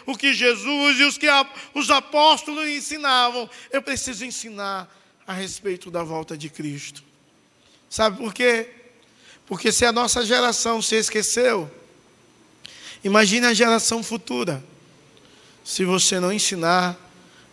o 0.05 0.15
que 0.15 0.31
Jesus 0.31 0.99
e 0.99 1.03
os 1.03 1.17
que 1.17 1.27
os 1.73 1.89
apóstolos 1.89 2.67
ensinavam. 2.67 3.49
Eu 3.71 3.81
preciso 3.81 4.23
ensinar 4.23 4.87
a 5.25 5.33
respeito 5.33 5.89
da 5.89 6.03
volta 6.03 6.37
de 6.37 6.47
Cristo. 6.47 7.03
Sabe 7.89 8.17
por 8.17 8.31
quê? 8.31 8.69
Porque 9.47 9.71
se 9.71 9.85
a 9.85 9.91
nossa 9.91 10.23
geração 10.23 10.83
se 10.83 10.95
esqueceu, 10.95 11.69
imagine 13.03 13.47
a 13.47 13.55
geração 13.55 14.03
futura. 14.03 14.63
Se 15.63 15.83
você 15.83 16.19
não 16.19 16.31
ensinar 16.31 17.04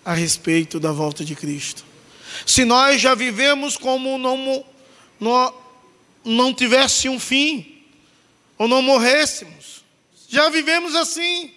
a 0.05 0.13
respeito 0.15 0.81
da 0.81 0.93
volta 0.93 1.25
de 1.25 1.35
Cristo. 1.35 1.85
Se 2.47 2.65
nós 2.65 3.01
já 3.01 3.15
vivemos 3.15 3.77
como 3.77 4.19
não, 4.19 4.65
não, 5.21 5.55
não 6.25 6.55
tivesse 6.55 7.09
um 7.09 7.21
fim, 7.21 7.85
ou 8.59 8.67
não 8.69 8.83
morrêssemos, 8.83 9.85
já 10.29 10.49
vivemos 10.49 10.95
assim, 10.95 11.53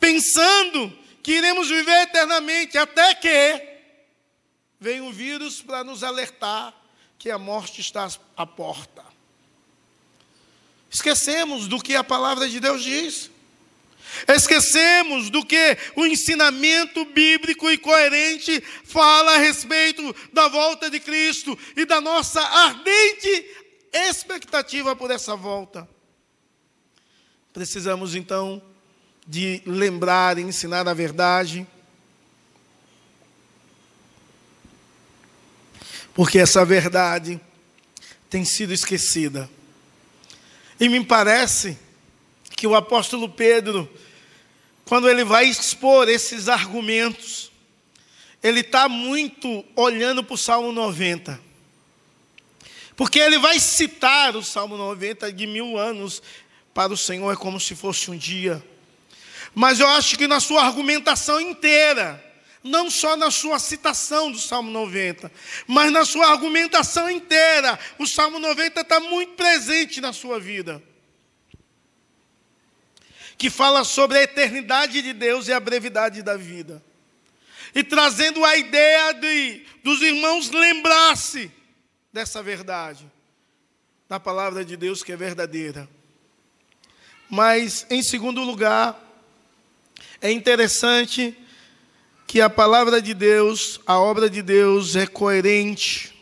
pensando 0.00 0.92
que 1.22 1.32
iremos 1.32 1.68
viver 1.68 2.02
eternamente, 2.02 2.78
até 2.78 3.14
que 3.14 3.62
vem 4.80 5.00
um 5.00 5.12
vírus 5.12 5.62
para 5.62 5.82
nos 5.82 6.02
alertar 6.02 6.74
que 7.18 7.30
a 7.30 7.38
morte 7.38 7.80
está 7.80 8.08
à 8.36 8.46
porta. 8.46 9.04
Esquecemos 10.90 11.66
do 11.66 11.80
que 11.80 11.94
a 11.94 12.04
palavra 12.04 12.48
de 12.48 12.60
Deus 12.60 12.82
diz. 12.82 13.30
Esquecemos 14.28 15.30
do 15.30 15.44
que 15.44 15.76
o 15.94 16.06
ensinamento 16.06 17.04
bíblico 17.06 17.70
e 17.70 17.78
coerente 17.78 18.62
fala 18.84 19.34
a 19.34 19.38
respeito 19.38 20.14
da 20.32 20.48
volta 20.48 20.90
de 20.90 21.00
Cristo 21.00 21.58
e 21.76 21.84
da 21.84 22.00
nossa 22.00 22.40
ardente 22.40 23.46
expectativa 23.92 24.94
por 24.94 25.10
essa 25.10 25.34
volta. 25.34 25.88
Precisamos 27.52 28.14
então 28.14 28.62
de 29.26 29.62
lembrar 29.66 30.38
e 30.38 30.42
ensinar 30.42 30.86
a 30.86 30.94
verdade. 30.94 31.66
porque 36.16 36.38
essa 36.38 36.64
verdade 36.64 37.38
tem 38.30 38.42
sido 38.42 38.72
esquecida. 38.72 39.50
E 40.80 40.88
me 40.88 41.04
parece 41.04 41.78
que 42.56 42.66
o 42.66 42.74
apóstolo 42.74 43.28
Pedro, 43.28 43.86
quando 44.88 45.08
ele 45.08 45.24
vai 45.24 45.46
expor 45.46 46.08
esses 46.08 46.48
argumentos, 46.48 47.50
ele 48.40 48.60
está 48.60 48.88
muito 48.88 49.64
olhando 49.74 50.22
para 50.22 50.34
o 50.34 50.38
Salmo 50.38 50.70
90. 50.70 51.40
Porque 52.94 53.18
ele 53.18 53.36
vai 53.36 53.58
citar 53.58 54.36
o 54.36 54.44
Salmo 54.44 54.76
90 54.76 55.32
de 55.32 55.46
mil 55.46 55.76
anos 55.76 56.22
para 56.72 56.92
o 56.92 56.96
Senhor, 56.96 57.32
é 57.32 57.36
como 57.36 57.58
se 57.58 57.74
fosse 57.74 58.10
um 58.12 58.16
dia. 58.16 58.64
Mas 59.52 59.80
eu 59.80 59.88
acho 59.88 60.16
que 60.16 60.28
na 60.28 60.38
sua 60.38 60.62
argumentação 60.64 61.40
inteira, 61.40 62.22
não 62.62 62.88
só 62.88 63.16
na 63.16 63.30
sua 63.30 63.58
citação 63.58 64.30
do 64.30 64.38
Salmo 64.38 64.70
90, 64.70 65.32
mas 65.66 65.90
na 65.90 66.04
sua 66.04 66.28
argumentação 66.30 67.10
inteira, 67.10 67.76
o 67.98 68.06
Salmo 68.06 68.38
90 68.38 68.82
está 68.82 69.00
muito 69.00 69.32
presente 69.32 70.00
na 70.00 70.12
sua 70.12 70.38
vida. 70.38 70.80
Que 73.38 73.50
fala 73.50 73.84
sobre 73.84 74.18
a 74.18 74.22
eternidade 74.22 75.02
de 75.02 75.12
Deus 75.12 75.48
e 75.48 75.52
a 75.52 75.60
brevidade 75.60 76.22
da 76.22 76.36
vida. 76.36 76.82
E 77.74 77.84
trazendo 77.84 78.44
a 78.44 78.56
ideia 78.56 79.12
de 79.12 79.64
dos 79.84 80.00
irmãos 80.00 80.50
lembrar-se 80.50 81.50
dessa 82.12 82.42
verdade, 82.42 83.10
da 84.08 84.18
palavra 84.18 84.64
de 84.64 84.76
Deus 84.76 85.02
que 85.02 85.12
é 85.12 85.16
verdadeira. 85.16 85.88
Mas, 87.28 87.86
em 87.90 88.02
segundo 88.02 88.42
lugar, 88.42 88.98
é 90.20 90.30
interessante 90.30 91.36
que 92.26 92.40
a 92.40 92.50
palavra 92.50 93.00
de 93.00 93.14
Deus, 93.14 93.80
a 93.86 93.98
obra 93.98 94.28
de 94.28 94.42
Deus 94.42 94.96
é 94.96 95.06
coerente. 95.06 96.14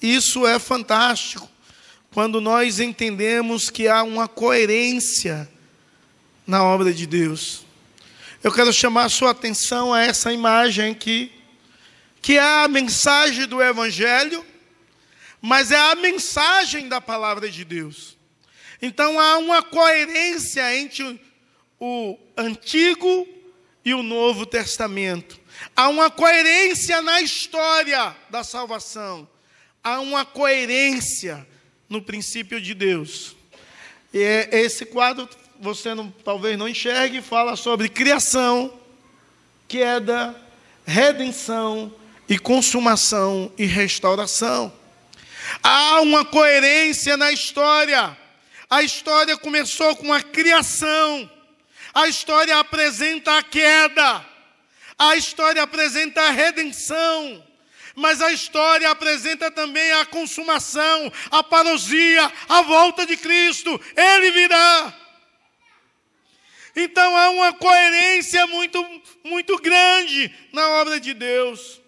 Isso 0.00 0.46
é 0.46 0.58
fantástico 0.58 1.48
quando 2.12 2.40
nós 2.40 2.80
entendemos 2.80 3.68
que 3.68 3.88
há 3.88 4.02
uma 4.02 4.26
coerência 4.26 5.48
na 6.46 6.64
obra 6.64 6.92
de 6.92 7.06
Deus. 7.06 7.64
Eu 8.42 8.52
quero 8.52 8.72
chamar 8.72 9.04
a 9.04 9.08
sua 9.08 9.30
atenção 9.30 9.92
a 9.92 10.02
essa 10.02 10.32
imagem 10.32 10.92
aqui, 10.92 11.30
que 12.22 12.38
é 12.38 12.64
a 12.64 12.68
mensagem 12.68 13.46
do 13.46 13.62
Evangelho, 13.62 14.44
mas 15.40 15.70
é 15.70 15.78
a 15.78 15.94
mensagem 15.94 16.88
da 16.88 17.00
palavra 17.00 17.50
de 17.50 17.64
Deus. 17.64 18.16
Então 18.80 19.20
há 19.20 19.38
uma 19.38 19.62
coerência 19.62 20.76
entre 20.76 21.20
o 21.78 22.18
Antigo 22.36 23.28
e 23.84 23.94
o 23.94 24.02
Novo 24.02 24.46
Testamento. 24.46 25.38
Há 25.76 25.88
uma 25.88 26.10
coerência 26.10 27.02
na 27.02 27.20
história 27.20 28.16
da 28.30 28.42
salvação. 28.42 29.28
Há 29.82 30.00
uma 30.00 30.24
coerência 30.24 31.46
no 31.88 32.00
princípio 32.02 32.60
de 32.60 32.74
Deus. 32.74 33.36
E 34.12 34.18
é 34.18 34.48
esse 34.52 34.84
quadro 34.86 35.28
você 35.60 35.94
não, 35.94 36.10
talvez 36.24 36.58
não 36.58 36.68
enxergue, 36.68 37.20
fala 37.20 37.54
sobre 37.54 37.88
criação, 37.88 38.72
queda, 39.68 40.34
redenção 40.86 41.92
e 42.28 42.38
consumação 42.38 43.52
e 43.58 43.66
restauração. 43.66 44.72
Há 45.62 46.00
uma 46.00 46.24
coerência 46.24 47.16
na 47.16 47.30
história. 47.30 48.16
A 48.68 48.82
história 48.82 49.36
começou 49.36 49.94
com 49.96 50.12
a 50.12 50.22
criação. 50.22 51.30
A 51.92 52.08
história 52.08 52.56
apresenta 52.58 53.36
a 53.36 53.42
queda, 53.42 54.24
a 54.96 55.16
história 55.16 55.60
apresenta 55.60 56.20
a 56.22 56.30
redenção, 56.30 57.44
mas 57.96 58.22
a 58.22 58.32
história 58.32 58.88
apresenta 58.88 59.50
também 59.50 59.90
a 59.92 60.06
consumação, 60.06 61.12
a 61.32 61.42
parousia, 61.42 62.30
a 62.48 62.62
volta 62.62 63.04
de 63.04 63.16
Cristo, 63.16 63.80
Ele 63.96 64.30
virá. 64.30 64.99
Então 66.74 67.16
há 67.16 67.30
uma 67.30 67.52
coerência 67.52 68.46
muito, 68.46 68.84
muito 69.24 69.56
grande 69.58 70.32
na 70.52 70.68
obra 70.80 71.00
de 71.00 71.12
Deus, 71.12 71.80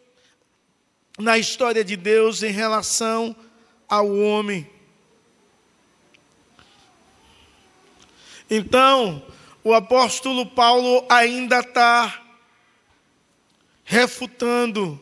na 1.18 1.38
história 1.38 1.84
de 1.84 1.96
Deus 1.96 2.42
em 2.42 2.50
relação 2.50 3.36
ao 3.88 4.10
homem. 4.10 4.68
Então, 8.50 9.24
o 9.64 9.72
apóstolo 9.72 10.44
Paulo 10.44 11.06
ainda 11.08 11.60
está 11.60 12.22
refutando 13.84 15.00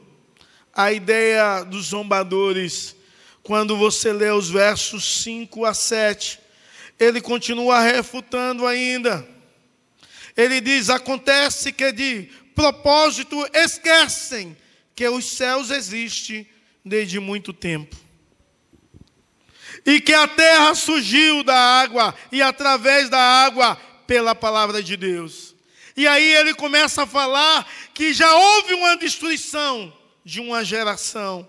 a 0.73 0.93
ideia 0.93 1.64
dos 1.64 1.87
zombadores. 1.87 2.95
Quando 3.43 3.77
você 3.77 4.12
lê 4.12 4.31
os 4.31 4.49
versos 4.49 5.23
5 5.23 5.64
a 5.64 5.75
7, 5.75 6.38
ele 6.99 7.21
continua 7.21 7.81
refutando 7.81 8.66
ainda. 8.66 9.27
Ele 10.40 10.61
diz: 10.61 10.88
Acontece 10.88 11.70
que 11.70 11.92
de 11.92 12.31
propósito 12.55 13.37
esquecem 13.53 14.57
que 14.94 15.07
os 15.07 15.37
céus 15.37 15.70
existem 15.70 16.48
desde 16.83 17.20
muito 17.20 17.53
tempo. 17.53 17.94
E 19.85 20.00
que 20.00 20.14
a 20.14 20.26
terra 20.26 20.74
surgiu 20.74 21.44
da 21.44 21.57
água, 21.57 22.14
e 22.33 22.40
através 22.40 23.11
da 23.11 23.20
água 23.20 23.76
pela 24.07 24.35
palavra 24.35 24.83
de 24.83 24.96
Deus. 24.96 25.55
E 25.94 26.07
aí 26.07 26.33
ele 26.35 26.55
começa 26.55 27.03
a 27.03 27.07
falar 27.07 27.70
que 27.92 28.14
já 28.14 28.35
houve 28.35 28.72
uma 28.74 28.96
destruição 28.96 29.92
de 30.24 30.40
uma 30.40 30.64
geração. 30.64 31.46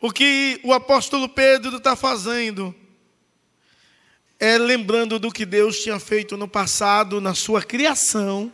O 0.00 0.10
que 0.10 0.60
o 0.64 0.72
apóstolo 0.72 1.28
Pedro 1.28 1.76
está 1.76 1.94
fazendo 1.94 2.74
é 4.38 4.56
lembrando 4.56 5.18
do 5.18 5.32
que 5.32 5.44
Deus 5.44 5.82
tinha 5.82 5.98
feito 5.98 6.36
no 6.36 6.46
passado, 6.46 7.20
na 7.20 7.34
sua 7.34 7.62
criação 7.62 8.52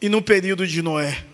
e 0.00 0.08
no 0.08 0.20
período 0.20 0.66
de 0.66 0.82
Noé. 0.82 1.24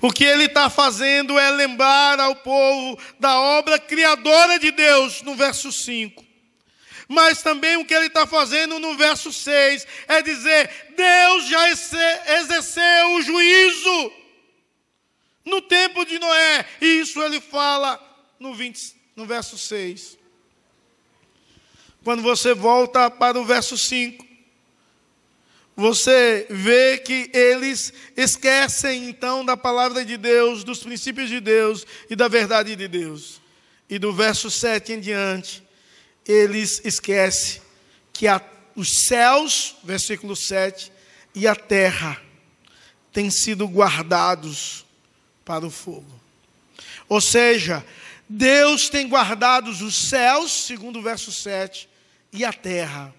O 0.00 0.10
que 0.10 0.24
ele 0.24 0.44
está 0.44 0.68
fazendo 0.68 1.38
é 1.38 1.50
lembrar 1.50 2.18
ao 2.18 2.36
povo 2.36 2.98
da 3.20 3.38
obra 3.38 3.78
criadora 3.78 4.58
de 4.58 4.70
Deus, 4.70 5.22
no 5.22 5.34
verso 5.34 5.70
5. 5.70 6.24
Mas 7.06 7.42
também 7.42 7.76
o 7.76 7.84
que 7.84 7.94
ele 7.94 8.06
está 8.06 8.26
fazendo 8.26 8.78
no 8.78 8.96
verso 8.96 9.32
6 9.32 9.86
é 10.08 10.22
dizer: 10.22 10.70
Deus 10.96 11.46
já 11.46 11.70
exerceu 11.70 13.12
o 13.14 13.22
juízo 13.22 14.12
no 15.44 15.60
tempo 15.60 16.04
de 16.06 16.18
Noé. 16.18 16.66
E 16.80 17.00
isso 17.00 17.22
ele 17.22 17.40
fala 17.40 18.00
no, 18.40 18.54
20, 18.54 18.96
no 19.14 19.26
verso 19.26 19.58
6. 19.58 20.23
Quando 22.04 22.22
você 22.22 22.52
volta 22.52 23.10
para 23.10 23.40
o 23.40 23.46
verso 23.46 23.78
5, 23.78 24.24
você 25.74 26.46
vê 26.50 26.98
que 26.98 27.30
eles 27.32 27.94
esquecem 28.14 29.08
então 29.08 29.42
da 29.42 29.56
palavra 29.56 30.04
de 30.04 30.18
Deus, 30.18 30.62
dos 30.62 30.80
princípios 30.80 31.30
de 31.30 31.40
Deus 31.40 31.86
e 32.10 32.14
da 32.14 32.28
verdade 32.28 32.76
de 32.76 32.86
Deus. 32.86 33.40
E 33.88 33.98
do 33.98 34.12
verso 34.12 34.50
7 34.50 34.92
em 34.92 35.00
diante, 35.00 35.64
eles 36.26 36.82
esquecem 36.84 37.62
que 38.12 38.28
a, 38.28 38.38
os 38.76 39.06
céus, 39.06 39.76
versículo 39.82 40.36
7, 40.36 40.92
e 41.34 41.48
a 41.48 41.56
terra 41.56 42.20
têm 43.14 43.30
sido 43.30 43.66
guardados 43.66 44.84
para 45.42 45.66
o 45.66 45.70
fogo. 45.70 46.20
Ou 47.08 47.20
seja, 47.20 47.84
Deus 48.28 48.90
tem 48.90 49.08
guardado 49.08 49.68
os 49.68 50.08
céus, 50.08 50.52
segundo 50.52 50.98
o 50.98 51.02
verso 51.02 51.32
7, 51.32 51.93
e 52.34 52.44
a 52.44 52.52
terra 52.52 53.14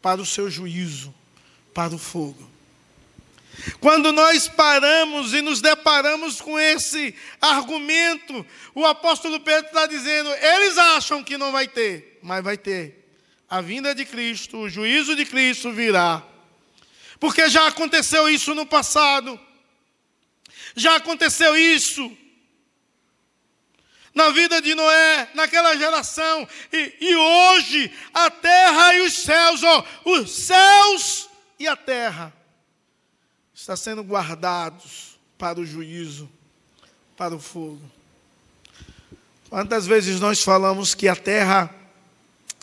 para 0.00 0.22
o 0.22 0.26
seu 0.26 0.48
juízo, 0.48 1.12
para 1.74 1.94
o 1.94 1.98
fogo. 1.98 2.50
Quando 3.80 4.12
nós 4.12 4.48
paramos 4.48 5.34
e 5.34 5.42
nos 5.42 5.60
deparamos 5.60 6.40
com 6.40 6.58
esse 6.58 7.14
argumento, 7.40 8.46
o 8.74 8.86
apóstolo 8.86 9.40
Pedro 9.40 9.66
está 9.66 9.86
dizendo: 9.86 10.30
eles 10.30 10.78
acham 10.78 11.22
que 11.22 11.36
não 11.36 11.52
vai 11.52 11.66
ter, 11.68 12.18
mas 12.22 12.42
vai 12.42 12.56
ter. 12.56 13.04
A 13.48 13.60
vinda 13.60 13.94
de 13.94 14.04
Cristo, 14.04 14.58
o 14.58 14.68
juízo 14.68 15.14
de 15.14 15.24
Cristo 15.24 15.72
virá. 15.72 16.22
Porque 17.20 17.48
já 17.48 17.66
aconteceu 17.66 18.28
isso 18.28 18.54
no 18.54 18.66
passado, 18.66 19.38
já 20.74 20.96
aconteceu 20.96 21.56
isso 21.56 22.10
na 24.14 24.30
vida 24.30 24.62
de 24.62 24.74
Noé, 24.74 25.28
naquela 25.34 25.76
geração, 25.76 26.46
e, 26.72 26.94
e 27.00 27.16
hoje 27.16 27.92
a 28.12 28.30
terra 28.30 28.94
e 28.94 29.00
os 29.00 29.12
céus, 29.18 29.62
ó, 29.64 29.84
os 30.04 30.30
céus 30.30 31.28
e 31.58 31.66
a 31.66 31.74
terra 31.74 32.32
está 33.52 33.76
sendo 33.76 34.02
guardados 34.02 35.18
para 35.36 35.58
o 35.58 35.66
juízo, 35.66 36.30
para 37.16 37.34
o 37.34 37.40
fogo. 37.40 37.82
Quantas 39.50 39.86
vezes 39.86 40.20
nós 40.20 40.42
falamos 40.42 40.94
que 40.94 41.08
a 41.08 41.16
terra 41.16 41.74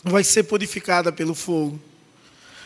vai 0.02 0.24
ser 0.24 0.44
purificada 0.44 1.12
pelo 1.12 1.34
fogo? 1.34 1.80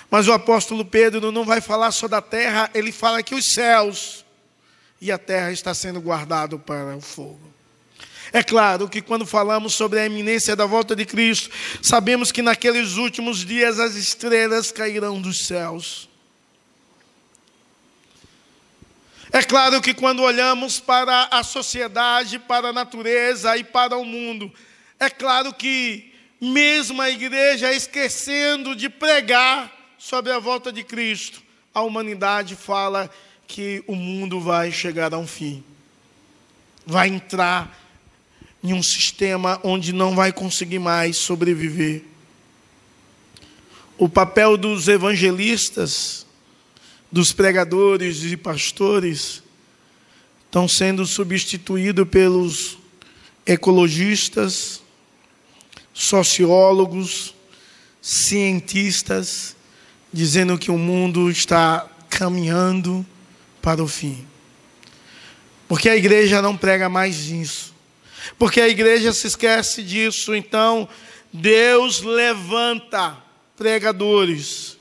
Mas 0.08 0.28
o 0.28 0.32
apóstolo 0.32 0.84
Pedro 0.84 1.32
não 1.32 1.44
vai 1.44 1.60
falar 1.60 1.90
só 1.90 2.06
da 2.06 2.22
terra, 2.22 2.70
ele 2.72 2.92
fala 2.92 3.22
que 3.22 3.34
os 3.34 3.52
céus 3.52 4.24
e 5.00 5.10
a 5.10 5.18
terra 5.18 5.50
está 5.50 5.74
sendo 5.74 6.00
guardada 6.00 6.56
para 6.56 6.96
o 6.96 7.00
fogo. 7.00 7.55
É 8.36 8.42
claro 8.42 8.86
que 8.86 9.00
quando 9.00 9.24
falamos 9.24 9.72
sobre 9.72 9.98
a 9.98 10.04
iminência 10.04 10.54
da 10.54 10.66
volta 10.66 10.94
de 10.94 11.06
Cristo, 11.06 11.48
sabemos 11.80 12.30
que 12.30 12.42
naqueles 12.42 12.98
últimos 12.98 13.42
dias 13.42 13.80
as 13.80 13.94
estrelas 13.94 14.70
cairão 14.70 15.22
dos 15.22 15.46
céus. 15.46 16.06
É 19.32 19.42
claro 19.42 19.80
que 19.80 19.94
quando 19.94 20.20
olhamos 20.22 20.78
para 20.78 21.28
a 21.30 21.42
sociedade, 21.42 22.38
para 22.38 22.68
a 22.68 22.72
natureza 22.74 23.56
e 23.56 23.64
para 23.64 23.96
o 23.96 24.04
mundo, 24.04 24.52
é 25.00 25.08
claro 25.08 25.54
que 25.54 26.12
mesmo 26.38 27.00
a 27.00 27.08
igreja 27.08 27.72
esquecendo 27.72 28.76
de 28.76 28.90
pregar 28.90 29.72
sobre 29.96 30.30
a 30.30 30.38
volta 30.38 30.70
de 30.70 30.84
Cristo, 30.84 31.42
a 31.72 31.80
humanidade 31.80 32.54
fala 32.54 33.10
que 33.48 33.82
o 33.86 33.94
mundo 33.94 34.38
vai 34.42 34.70
chegar 34.70 35.14
a 35.14 35.16
um 35.16 35.26
fim. 35.26 35.64
Vai 36.84 37.08
entrar 37.08 37.85
em 38.66 38.72
um 38.72 38.82
sistema 38.82 39.60
onde 39.62 39.92
não 39.92 40.16
vai 40.16 40.32
conseguir 40.32 40.80
mais 40.80 41.16
sobreviver. 41.16 42.02
O 43.96 44.08
papel 44.08 44.56
dos 44.56 44.88
evangelistas, 44.88 46.26
dos 47.10 47.32
pregadores 47.32 48.24
e 48.24 48.36
pastores, 48.36 49.40
estão 50.46 50.66
sendo 50.66 51.06
substituído 51.06 52.04
pelos 52.04 52.76
ecologistas, 53.46 54.82
sociólogos, 55.94 57.36
cientistas, 58.02 59.54
dizendo 60.12 60.58
que 60.58 60.72
o 60.72 60.78
mundo 60.78 61.30
está 61.30 61.88
caminhando 62.10 63.06
para 63.62 63.80
o 63.80 63.86
fim. 63.86 64.26
Porque 65.68 65.88
a 65.88 65.96
igreja 65.96 66.42
não 66.42 66.56
prega 66.56 66.88
mais 66.88 67.26
isso. 67.26 67.75
Porque 68.38 68.60
a 68.60 68.68
igreja 68.68 69.12
se 69.12 69.26
esquece 69.26 69.82
disso, 69.82 70.34
então 70.34 70.88
Deus 71.32 72.00
levanta 72.00 73.16
pregadores 73.56 74.76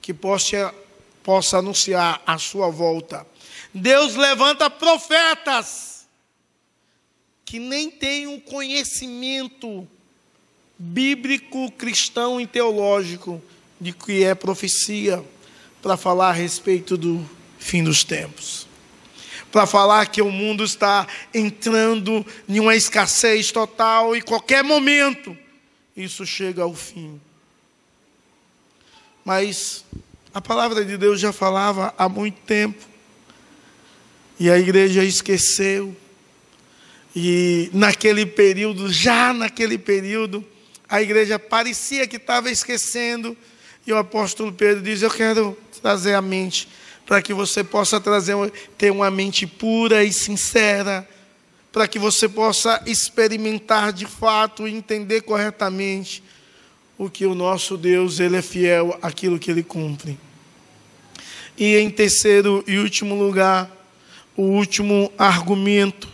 que 0.00 0.12
possa, 0.12 0.74
possa 1.22 1.58
anunciar 1.58 2.22
a 2.26 2.38
sua 2.38 2.68
volta. 2.68 3.26
Deus 3.72 4.16
levanta 4.16 4.68
profetas 4.68 6.06
que 7.44 7.58
nem 7.58 7.90
têm 7.90 8.26
um 8.26 8.40
conhecimento 8.40 9.86
bíblico, 10.78 11.70
cristão 11.72 12.40
e 12.40 12.46
teológico 12.46 13.42
de 13.80 13.92
que 13.92 14.24
é 14.24 14.34
profecia 14.34 15.22
para 15.82 15.96
falar 15.96 16.30
a 16.30 16.32
respeito 16.32 16.96
do 16.96 17.28
fim 17.58 17.82
dos 17.82 18.04
tempos 18.04 18.71
para 19.52 19.66
falar 19.66 20.06
que 20.06 20.22
o 20.22 20.30
mundo 20.30 20.64
está 20.64 21.06
entrando 21.32 22.24
em 22.48 22.58
uma 22.58 22.74
escassez 22.74 23.52
total 23.52 24.16
e 24.16 24.22
qualquer 24.22 24.64
momento 24.64 25.36
isso 25.94 26.24
chega 26.24 26.62
ao 26.62 26.74
fim. 26.74 27.20
Mas 29.22 29.84
a 30.32 30.40
palavra 30.40 30.82
de 30.84 30.96
Deus 30.96 31.20
já 31.20 31.32
falava 31.32 31.94
há 31.98 32.08
muito 32.08 32.40
tempo 32.40 32.82
e 34.40 34.50
a 34.50 34.58
igreja 34.58 35.04
esqueceu. 35.04 35.94
E 37.14 37.68
naquele 37.74 38.24
período, 38.24 38.90
já 38.90 39.34
naquele 39.34 39.76
período, 39.76 40.42
a 40.88 41.02
igreja 41.02 41.38
parecia 41.38 42.08
que 42.08 42.16
estava 42.16 42.50
esquecendo. 42.50 43.36
E 43.86 43.92
o 43.92 43.98
apóstolo 43.98 44.50
Pedro 44.50 44.82
diz: 44.82 45.02
Eu 45.02 45.10
quero 45.10 45.56
trazer 45.82 46.14
à 46.14 46.22
mente 46.22 46.66
para 47.06 47.20
que 47.20 47.34
você 47.34 47.64
possa 47.64 48.00
trazer, 48.00 48.36
ter 48.78 48.90
uma 48.90 49.10
mente 49.10 49.46
pura 49.46 50.04
e 50.04 50.12
sincera, 50.12 51.08
para 51.72 51.88
que 51.88 51.98
você 51.98 52.28
possa 52.28 52.82
experimentar 52.86 53.92
de 53.92 54.06
fato 54.06 54.68
e 54.68 54.74
entender 54.74 55.22
corretamente 55.22 56.22
o 56.98 57.08
que 57.08 57.26
o 57.26 57.34
nosso 57.34 57.76
Deus, 57.76 58.20
ele 58.20 58.36
é 58.36 58.42
fiel 58.42 58.98
àquilo 59.02 59.38
que 59.38 59.50
ele 59.50 59.62
cumpre. 59.62 60.18
E 61.56 61.76
em 61.76 61.90
terceiro 61.90 62.62
e 62.66 62.78
último 62.78 63.14
lugar, 63.14 63.70
o 64.36 64.42
último 64.42 65.12
argumento 65.18 66.08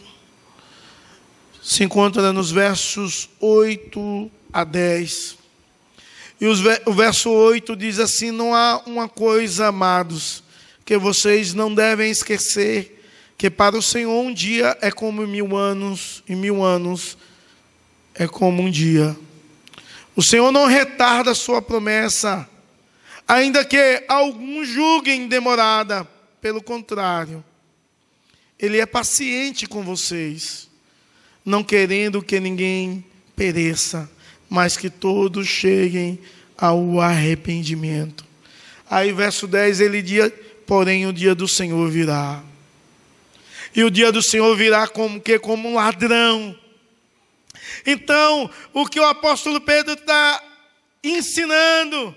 se 1.63 1.85
encontra 1.85 2.33
nos 2.33 2.51
versos 2.51 3.29
8 3.41 4.31
a 4.53 4.65
10. 4.65 5.37
E 6.41 6.47
o 6.47 6.93
verso 6.93 7.31
8 7.31 7.77
diz 7.77 7.99
assim: 7.99 8.31
Não 8.31 8.55
há 8.55 8.83
uma 8.87 9.09
coisa, 9.09 9.67
amados, 9.67 10.43
que 10.89 10.97
vocês 10.97 11.53
não 11.53 11.75
devem 11.75 12.11
esquecer 12.11 13.05
que 13.37 13.51
para 13.51 13.77
o 13.77 13.83
Senhor 13.83 14.23
um 14.23 14.33
dia 14.33 14.75
é 14.81 14.91
como 14.91 15.27
mil 15.27 15.55
anos, 15.55 16.25
e 16.27 16.35
mil 16.35 16.65
anos 16.65 17.19
é 18.15 18.27
como 18.27 18.63
um 18.63 18.71
dia. 18.71 19.15
O 20.17 20.23
Senhor 20.23 20.51
não 20.51 20.65
retarda 20.65 21.33
a 21.33 21.35
sua 21.35 21.61
promessa, 21.61 22.49
ainda 23.29 23.67
que 23.67 24.03
alguns 24.09 24.67
julguem 24.67 25.29
demorada, 25.29 26.09
pelo 26.41 26.63
contrário, 26.63 27.45
Ele 28.59 28.81
é 28.81 28.87
paciente 28.87 29.67
com 29.67 29.83
vocês, 29.83 30.71
não 31.45 31.63
querendo 31.63 32.23
que 32.23 32.41
ninguém 32.41 33.05
pereça, 33.37 34.11
mas 34.49 34.75
que 34.75 34.89
todos 34.89 35.47
cheguem 35.47 36.19
ao 36.57 36.99
arrependimento. 36.99 38.25
Aí, 38.89 39.13
verso 39.13 39.47
10, 39.47 39.81
ele 39.83 40.01
diz 40.01 40.33
porém 40.69 41.07
o 41.07 41.13
dia 41.15 41.35
do 41.35 41.49
Senhor 41.49 41.91
virá. 41.91 42.43
E 43.75 43.83
o 43.83 43.91
dia 43.91 44.13
do 44.13 44.23
Senhor 44.23 44.55
virá 44.55 44.87
como 44.87 45.19
que 45.19 45.39
como 45.39 45.67
um 45.67 45.75
ladrão. 45.75 46.55
Então, 47.87 48.51
o 48.75 48.87
que 48.87 49.01
o 49.01 49.07
apóstolo 49.07 49.63
Pedro 49.63 49.95
está 49.95 50.43
ensinando 51.03 52.15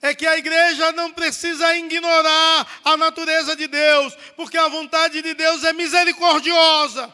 é 0.00 0.14
que 0.14 0.24
a 0.24 0.38
igreja 0.38 0.92
não 0.92 1.10
precisa 1.10 1.76
ignorar 1.76 2.80
a 2.84 2.96
natureza 2.96 3.56
de 3.56 3.66
Deus, 3.66 4.16
porque 4.36 4.56
a 4.56 4.68
vontade 4.68 5.20
de 5.20 5.34
Deus 5.34 5.64
é 5.64 5.72
misericordiosa. 5.72 7.12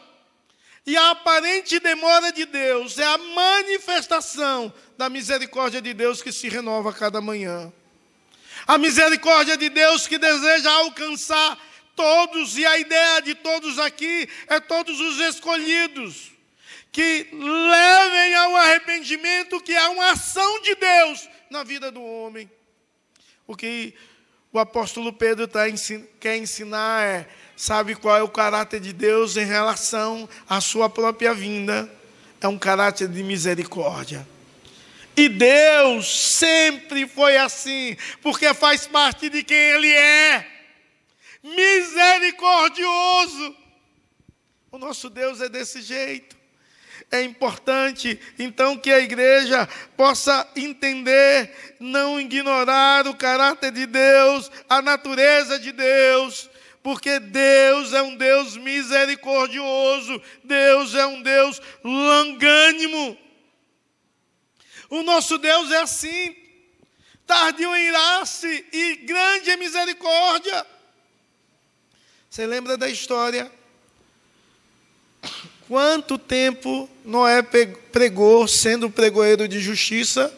E 0.85 0.95
a 0.95 1.09
aparente 1.09 1.79
demora 1.79 2.31
de 2.31 2.45
Deus 2.45 2.99
é 2.99 3.03
a 3.03 3.17
manifestação 3.17 4.71
da 4.95 5.09
misericórdia 5.09 5.81
de 5.81 5.91
Deus 5.91 6.21
que 6.21 6.31
se 6.31 6.47
renova 6.47 6.91
a 6.91 6.93
cada 6.93 7.19
manhã. 7.19 7.73
A 8.67 8.77
misericórdia 8.77 9.55
de 9.55 9.69
Deus 9.69 10.05
que 10.05 10.17
deseja 10.17 10.69
alcançar 10.69 11.57
todos, 11.95 12.57
e 12.57 12.65
a 12.65 12.77
ideia 12.77 13.21
de 13.21 13.33
todos 13.33 13.79
aqui 13.79 14.27
é 14.47 14.59
todos 14.59 14.99
os 14.99 15.19
escolhidos, 15.19 16.31
que 16.91 17.27
levem 17.31 18.35
ao 18.35 18.55
arrependimento, 18.57 19.61
que 19.61 19.73
é 19.73 19.87
uma 19.87 20.11
ação 20.11 20.61
de 20.61 20.75
Deus 20.75 21.29
na 21.49 21.63
vida 21.63 21.89
do 21.89 22.03
homem. 22.03 22.51
O 23.47 23.55
que 23.55 23.95
o 24.51 24.59
apóstolo 24.59 25.13
Pedro 25.13 25.47
tá, 25.47 25.61
quer 26.19 26.37
ensinar 26.37 27.03
é: 27.03 27.27
sabe 27.55 27.95
qual 27.95 28.17
é 28.17 28.21
o 28.21 28.29
caráter 28.29 28.81
de 28.81 28.91
Deus 28.91 29.37
em 29.37 29.45
relação 29.45 30.27
à 30.47 30.59
sua 30.59 30.89
própria 30.89 31.33
vinda? 31.33 31.89
É 32.41 32.47
um 32.47 32.57
caráter 32.57 33.07
de 33.07 33.23
misericórdia. 33.23 34.27
E 35.17 35.27
Deus 35.27 36.07
sempre 36.07 37.05
foi 37.07 37.35
assim, 37.37 37.97
porque 38.21 38.53
faz 38.53 38.85
parte 38.85 39.29
de 39.29 39.41
quem 39.41 39.57
Ele 39.57 39.91
é. 39.91 40.45
Misericordioso. 41.41 43.55
O 44.71 44.77
nosso 44.77 45.09
Deus 45.09 45.41
é 45.41 45.49
desse 45.49 45.81
jeito. 45.81 46.37
É 47.09 47.23
importante, 47.23 48.19
então, 48.37 48.77
que 48.77 48.91
a 48.91 48.99
igreja 48.99 49.67
possa 49.95 50.47
entender, 50.55 51.75
não 51.79 52.19
ignorar 52.19 53.07
o 53.07 53.15
caráter 53.15 53.71
de 53.71 53.87
Deus, 53.87 54.51
a 54.69 54.83
natureza 54.83 55.57
de 55.57 55.71
Deus, 55.71 56.47
porque 56.83 57.19
Deus 57.19 57.91
é 57.93 58.03
um 58.03 58.15
Deus 58.15 58.55
misericordioso, 58.55 60.21
Deus 60.43 60.93
é 60.93 61.07
um 61.07 61.23
Deus 61.23 61.59
longânimo. 61.83 63.17
O 64.89 65.03
nosso 65.03 65.37
Deus 65.37 65.71
é 65.71 65.81
assim, 65.81 66.35
tardio 67.25 67.75
em 67.75 67.87
irar-se 67.87 68.65
e 68.71 68.95
grande 68.97 69.51
em 69.51 69.57
misericórdia. 69.57 70.65
Você 72.29 72.45
lembra 72.45 72.77
da 72.77 72.89
história? 72.89 73.51
Quanto 75.67 76.17
tempo 76.17 76.89
Noé 77.03 77.41
pregou 77.91 78.47
sendo 78.47 78.89
pregoeiro 78.89 79.47
de 79.47 79.59
justiça? 79.59 80.33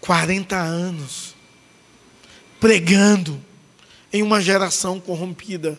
40 0.00 0.56
anos. 0.56 1.34
Pregando 2.60 3.44
em 4.12 4.22
uma 4.22 4.40
geração 4.40 5.00
corrompida. 5.00 5.78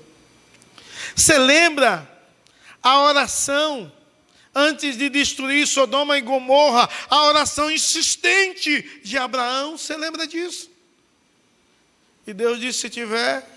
Você 1.15 1.37
lembra 1.37 2.07
a 2.83 3.01
oração 3.01 3.91
antes 4.53 4.97
de 4.97 5.09
destruir 5.09 5.67
Sodoma 5.67 6.17
e 6.17 6.21
Gomorra, 6.21 6.89
a 7.09 7.23
oração 7.25 7.69
insistente 7.71 9.01
de 9.03 9.17
Abraão, 9.17 9.77
você 9.77 9.95
lembra 9.95 10.27
disso? 10.27 10.69
E 12.25 12.33
Deus 12.33 12.59
disse: 12.59 12.79
se 12.79 12.89
tiver, 12.89 13.47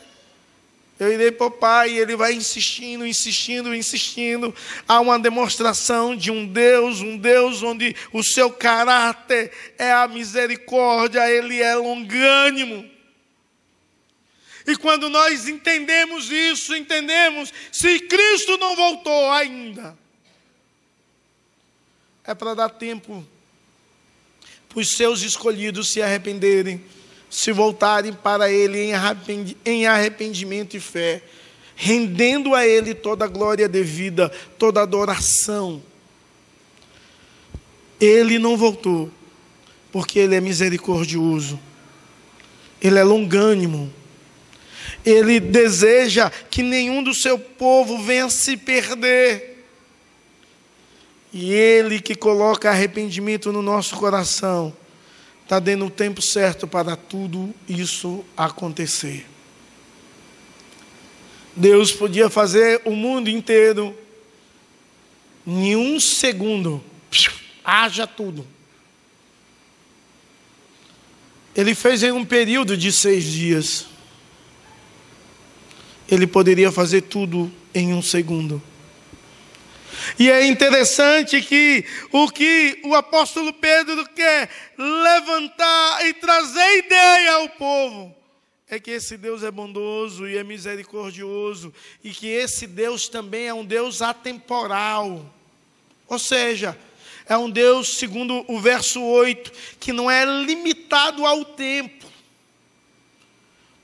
Eu 0.99 1.13
irei 1.13 1.33
para 1.33 1.47
o 1.47 1.51
Pai, 1.51 1.91
e 1.91 1.99
ele 1.99 2.15
vai 2.15 2.33
insistindo, 2.33 3.05
insistindo, 3.05 3.75
insistindo. 3.75 4.55
Há 4.87 5.01
uma 5.01 5.19
demonstração 5.19 6.15
de 6.15 6.31
um 6.31 6.47
Deus, 6.47 7.01
um 7.01 7.17
Deus 7.17 7.63
onde 7.63 7.97
o 8.13 8.23
seu 8.23 8.51
caráter 8.51 9.51
é 9.77 9.93
a 9.93 10.07
misericórdia, 10.07 11.29
ele 11.29 11.61
é 11.61 11.75
longânimo. 11.75 12.89
E 14.67 14.77
quando 14.77 15.09
nós 15.09 15.49
entendemos 15.49 16.31
isso, 16.31 16.75
entendemos, 16.77 17.53
se 17.73 17.99
Cristo 18.01 18.57
não 18.59 18.77
voltou 18.77 19.33
ainda, 19.33 19.99
é 22.27 22.35
para 22.35 22.55
dar 22.55 22.69
tempo 22.69 23.25
para 24.69 24.81
os 24.81 24.97
seus 24.97 25.21
escolhidos 25.23 25.93
se 25.93 26.01
arrependerem, 26.01 26.83
se 27.29 27.53
voltarem 27.53 28.13
para 28.13 28.51
Ele 28.51 28.91
em 29.67 29.87
arrependimento 29.87 30.77
e 30.77 30.81
fé, 30.81 31.23
rendendo 31.77 32.55
a 32.55 32.67
Ele 32.67 32.95
toda 32.95 33.27
a 33.27 33.29
glória 33.29 33.69
devida, 33.69 34.31
toda 34.59 34.81
adoração. 34.81 35.83
Ele 38.01 38.39
não 38.39 38.57
voltou, 38.57 39.11
porque 39.91 40.19
Ele 40.19 40.35
é 40.35 40.41
misericordioso, 40.41 41.61
Ele 42.81 42.99
é 42.99 43.05
longânimo 43.05 43.93
ele 45.05 45.41
deseja 45.41 46.31
que 46.31 46.63
nenhum 46.63 47.03
do 47.03 47.13
seu 47.13 47.39
povo 47.39 48.03
venha 48.03 48.29
se 48.31 48.57
perder. 48.57 49.52
E 51.33 51.53
Ele 51.53 52.01
que 52.01 52.15
coloca 52.15 52.71
arrependimento 52.71 53.53
no 53.53 53.63
nosso 53.63 53.97
coração, 53.97 54.75
está 55.43 55.59
dando 55.59 55.87
o 55.87 55.91
tempo 55.91 56.21
certo 56.21 56.67
para 56.67 56.95
tudo 56.97 57.55
isso 57.69 58.25
acontecer. 58.37 59.27
Deus 61.55 61.93
podia 61.93 62.31
fazer 62.31 62.81
o 62.85 62.93
mundo 62.93 63.29
inteiro 63.29 63.97
em 65.47 65.77
um 65.77 65.99
segundo, 65.99 66.83
haja 67.65 68.07
tudo. 68.07 68.47
Ele 71.55 71.75
fez 71.75 72.03
em 72.03 72.13
um 72.13 72.25
período 72.25 72.77
de 72.77 72.91
seis 72.91 73.25
dias 73.25 73.93
ele 76.15 76.27
poderia 76.27 76.71
fazer 76.71 77.03
tudo 77.03 77.51
em 77.75 77.95
um 77.95 78.03
segundo. 78.03 78.63
E 80.19 80.31
é 80.31 80.47
interessante 80.47 81.41
que 81.41 81.85
o 82.11 82.31
que 82.31 82.81
o 82.85 82.95
apóstolo 82.95 83.53
Pedro 83.53 84.09
quer 84.11 84.49
levantar 84.77 86.07
e 86.07 86.15
trazer 86.15 86.79
ideia 86.79 87.33
ao 87.35 87.49
povo 87.51 88.15
é 88.69 88.81
que 88.81 88.91
esse 88.91 89.17
Deus 89.17 89.43
é 89.43 89.51
bondoso 89.51 90.27
e 90.27 90.37
é 90.37 90.43
misericordioso 90.43 91.73
e 92.03 92.11
que 92.11 92.27
esse 92.27 92.67
Deus 92.67 93.09
também 93.09 93.49
é 93.49 93.55
um 93.55 93.65
Deus 93.65 94.01
atemporal. 94.01 95.27
Ou 96.09 96.19
seja, 96.19 96.79
é 97.27 97.37
um 97.37 97.51
Deus, 97.51 97.97
segundo 97.99 98.45
o 98.49 98.61
verso 98.61 99.03
8, 99.03 99.53
que 99.79 99.93
não 99.93 100.11
é 100.11 100.25
limitado 100.25 101.27
ao 101.27 101.45
tempo 101.45 102.03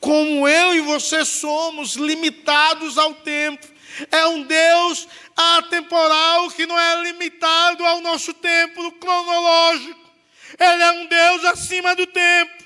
como 0.00 0.48
eu 0.48 0.74
e 0.74 0.80
você 0.80 1.24
somos 1.24 1.94
limitados 1.94 2.98
ao 2.98 3.14
tempo. 3.14 3.66
É 4.10 4.26
um 4.26 4.42
Deus 4.42 5.08
atemporal 5.38 6.50
que 6.50 6.66
não 6.66 6.78
é 6.78 7.02
limitado 7.02 7.86
ao 7.86 8.00
nosso 8.00 8.34
tempo 8.34 8.90
cronológico. 8.92 10.10
Ele 10.58 10.82
é 10.82 10.90
um 10.90 11.06
Deus 11.06 11.44
acima 11.44 11.94
do 11.94 12.06
tempo. 12.06 12.64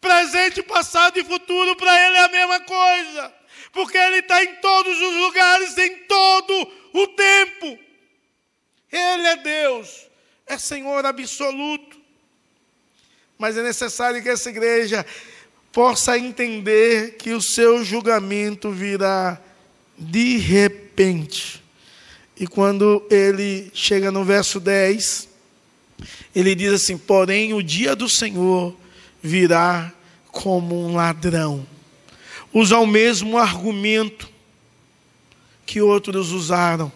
Presente, 0.00 0.62
passado 0.62 1.18
e 1.18 1.24
futuro, 1.24 1.74
para 1.74 2.06
Ele 2.06 2.16
é 2.16 2.24
a 2.24 2.28
mesma 2.28 2.60
coisa. 2.60 3.34
Porque 3.72 3.98
Ele 3.98 4.18
está 4.18 4.42
em 4.44 4.54
todos 4.56 5.00
os 5.00 5.16
lugares, 5.16 5.76
em 5.78 5.96
todo 6.04 6.72
o 6.92 7.06
tempo. 7.08 7.78
Ele 8.90 9.26
é 9.26 9.36
Deus, 9.36 10.06
é 10.46 10.56
Senhor 10.56 11.04
absoluto. 11.04 12.00
Mas 13.36 13.56
é 13.56 13.62
necessário 13.62 14.22
que 14.22 14.28
essa 14.28 14.50
igreja 14.50 15.04
possa 15.72 16.18
entender 16.18 17.16
que 17.16 17.32
o 17.32 17.40
seu 17.40 17.84
julgamento 17.84 18.70
virá 18.70 19.40
de 19.96 20.36
repente. 20.38 21.59
E 22.40 22.46
quando 22.46 23.06
ele 23.10 23.70
chega 23.74 24.10
no 24.10 24.24
verso 24.24 24.58
10, 24.58 25.28
ele 26.34 26.54
diz 26.54 26.72
assim: 26.72 26.96
Porém, 26.96 27.52
o 27.52 27.62
dia 27.62 27.94
do 27.94 28.08
Senhor 28.08 28.74
virá 29.22 29.92
como 30.28 30.86
um 30.86 30.96
ladrão. 30.96 31.66
Usa 32.50 32.78
o 32.78 32.86
mesmo 32.86 33.36
argumento 33.36 34.26
que 35.66 35.82
outros 35.82 36.32
usaram, 36.32 36.90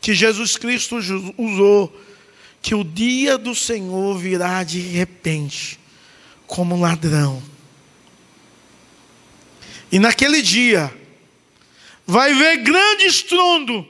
que 0.00 0.14
Jesus 0.14 0.56
Cristo 0.56 0.96
usou, 1.36 1.94
que 2.62 2.74
o 2.74 2.82
dia 2.82 3.36
do 3.36 3.54
Senhor 3.54 4.16
virá 4.16 4.64
de 4.64 4.80
repente, 4.80 5.78
como 6.46 6.74
um 6.74 6.80
ladrão. 6.80 7.42
E 9.92 9.98
naquele 9.98 10.40
dia 10.40 10.90
vai 12.06 12.32
ver 12.32 12.56
grande 12.62 13.04
estrondo, 13.04 13.86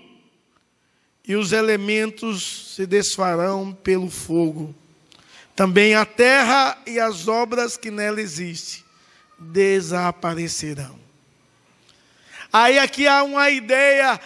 e 1.26 1.34
os 1.34 1.52
elementos 1.52 2.74
se 2.74 2.86
desfarão 2.86 3.72
pelo 3.72 4.10
fogo. 4.10 4.74
Também 5.54 5.94
a 5.94 6.04
terra 6.04 6.78
e 6.86 7.00
as 7.00 7.28
obras 7.28 7.76
que 7.76 7.90
nela 7.90 8.20
existem 8.20 8.84
desaparecerão. 9.38 10.98
Aí 12.52 12.78
aqui 12.78 13.06
há 13.06 13.22
uma 13.22 13.50
ideia 13.50 14.20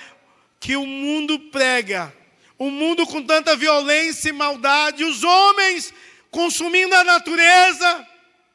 que 0.58 0.76
o 0.76 0.86
mundo 0.86 1.38
prega. 1.50 2.12
O 2.58 2.70
mundo 2.70 3.06
com 3.06 3.22
tanta 3.22 3.56
violência 3.56 4.28
e 4.28 4.32
maldade, 4.32 5.02
os 5.04 5.24
homens 5.24 5.94
consumindo 6.30 6.94
a 6.94 7.02
natureza. 7.02 8.06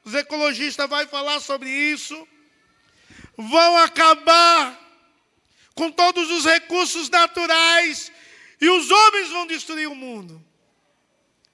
Os 0.03 0.13
ecologistas 0.13 0.87
vão 0.87 1.07
falar 1.07 1.39
sobre 1.39 1.69
isso 1.69 2.15
vão 3.37 3.77
acabar 3.77 4.79
com 5.73 5.91
todos 5.91 6.31
os 6.31 6.45
recursos 6.45 7.09
naturais 7.09 8.11
e 8.59 8.69
os 8.69 8.89
homens 8.89 9.29
vão 9.29 9.45
destruir 9.47 9.87
o 9.87 9.95
mundo. 9.95 10.43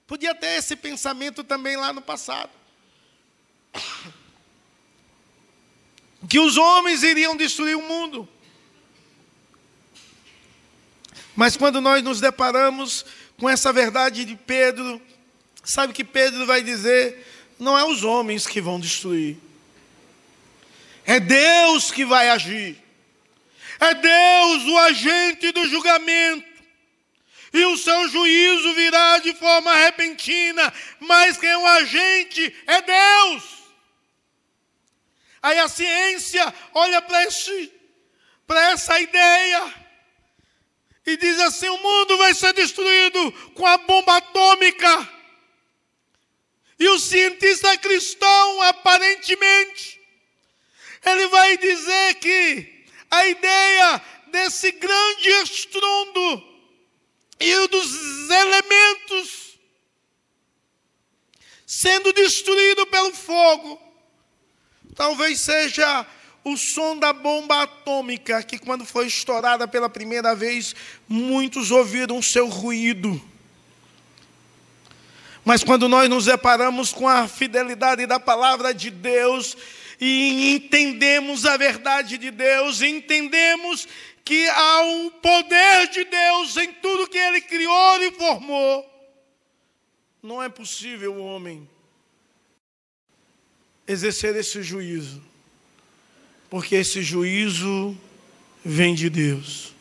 Podia 0.06 0.34
ter 0.34 0.58
esse 0.58 0.76
pensamento 0.76 1.42
também 1.42 1.76
lá 1.76 1.92
no 1.92 2.02
passado. 2.02 2.50
Que 6.28 6.38
os 6.38 6.56
homens 6.56 7.02
iriam 7.02 7.36
destruir 7.36 7.76
o 7.76 7.82
mundo. 7.82 8.28
Mas 11.34 11.56
quando 11.56 11.80
nós 11.80 12.00
nos 12.00 12.20
deparamos 12.20 13.04
com 13.36 13.50
essa 13.50 13.72
verdade 13.72 14.24
de 14.24 14.36
Pedro, 14.36 15.02
sabe 15.64 15.92
que 15.92 16.04
Pedro 16.04 16.46
vai 16.46 16.62
dizer: 16.62 17.26
não 17.58 17.76
é 17.76 17.84
os 17.84 18.04
homens 18.04 18.46
que 18.46 18.60
vão 18.60 18.78
destruir, 18.78 19.36
é 21.04 21.18
Deus 21.18 21.90
que 21.90 22.04
vai 22.04 22.28
agir. 22.28 22.80
É 23.80 23.94
Deus 23.94 24.64
o 24.64 24.78
agente 24.78 25.50
do 25.50 25.66
julgamento. 25.68 26.51
E 27.52 27.64
o 27.66 27.76
seu 27.76 28.08
juízo 28.08 28.74
virá 28.74 29.18
de 29.18 29.34
forma 29.34 29.74
repentina, 29.74 30.72
mas 30.98 31.36
quem 31.36 31.50
é 31.50 31.58
o 31.58 31.66
agente 31.66 32.56
é 32.66 32.80
Deus. 32.80 33.44
Aí 35.42 35.58
a 35.58 35.68
ciência 35.68 36.54
olha 36.72 37.02
para 37.02 37.26
para 38.46 38.70
essa 38.70 38.98
ideia 39.00 39.74
e 41.04 41.16
diz 41.16 41.38
assim: 41.40 41.68
o 41.68 41.82
mundo 41.82 42.16
vai 42.16 42.32
ser 42.32 42.52
destruído 42.54 43.32
com 43.54 43.66
a 43.66 43.76
bomba 43.78 44.16
atômica. 44.16 45.08
E 46.78 46.88
o 46.88 46.98
cientista 46.98 47.76
cristão, 47.78 48.62
aparentemente, 48.62 50.00
ele 51.04 51.26
vai 51.28 51.56
dizer 51.58 52.14
que 52.14 52.86
a 53.10 53.26
ideia 53.26 54.02
desse 54.28 54.72
grande 54.72 55.28
estrondo 55.42 56.51
e 57.42 57.68
dos 57.68 58.30
elementos 58.30 59.42
sendo 61.66 62.12
destruído 62.12 62.86
pelo 62.86 63.14
fogo, 63.14 63.80
talvez 64.94 65.40
seja 65.40 66.06
o 66.44 66.56
som 66.56 66.98
da 66.98 67.12
bomba 67.12 67.62
atômica, 67.62 68.42
que 68.42 68.58
quando 68.58 68.84
foi 68.84 69.06
estourada 69.06 69.66
pela 69.66 69.88
primeira 69.88 70.34
vez, 70.34 70.74
muitos 71.08 71.70
ouviram 71.70 72.20
seu 72.20 72.46
ruído. 72.46 73.20
Mas 75.44 75.64
quando 75.64 75.88
nós 75.88 76.08
nos 76.10 76.26
deparamos 76.26 76.92
com 76.92 77.08
a 77.08 77.26
fidelidade 77.26 78.06
da 78.06 78.20
palavra 78.20 78.74
de 78.74 78.90
Deus, 78.90 79.56
e 80.00 80.54
entendemos 80.54 81.46
a 81.46 81.56
verdade 81.56 82.18
de 82.18 82.30
Deus, 82.30 82.82
entendemos 82.82 83.86
que 84.24 84.48
há 84.48 84.80
um 84.82 85.10
poder 85.10 85.88
de 85.88 86.04
Deus 86.04 86.56
em 86.56 86.72
tudo 86.74 87.08
que 87.08 87.18
Ele 87.18 87.40
criou 87.40 88.02
e 88.02 88.12
formou. 88.12 88.88
Não 90.22 90.42
é 90.42 90.48
possível 90.48 91.14
o 91.14 91.24
homem 91.24 91.68
exercer 93.86 94.36
esse 94.36 94.62
juízo. 94.62 95.22
Porque 96.48 96.76
esse 96.76 97.02
juízo 97.02 97.96
vem 98.64 98.94
de 98.94 99.10
Deus. 99.10 99.72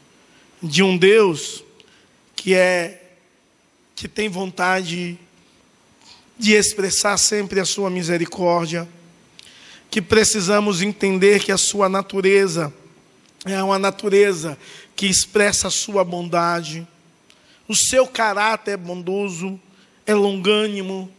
De 0.62 0.82
um 0.82 0.98
Deus 0.98 1.64
que 2.36 2.56
é 2.56 2.98
que 3.96 4.08
tem 4.08 4.30
vontade 4.30 5.20
de 6.36 6.54
expressar 6.54 7.18
sempre 7.18 7.60
a 7.60 7.66
sua 7.66 7.88
misericórdia, 7.88 8.90
que 9.92 10.02
precisamos 10.02 10.82
entender 10.82 11.44
que 11.44 11.52
a 11.52 11.58
sua 11.58 11.88
natureza 11.88 12.74
é 13.46 13.62
uma 13.64 13.80
natureza 13.80 14.58
que 14.96 15.08
expressa 15.08 15.68
a 15.68 15.72
sua 15.72 16.04
bondade, 16.04 16.88
o 17.68 17.76
seu 17.76 18.06
caráter 18.06 18.72
é 18.72 18.78
bondoso, 18.78 19.60
é 20.06 20.14
longânimo, 20.14 21.12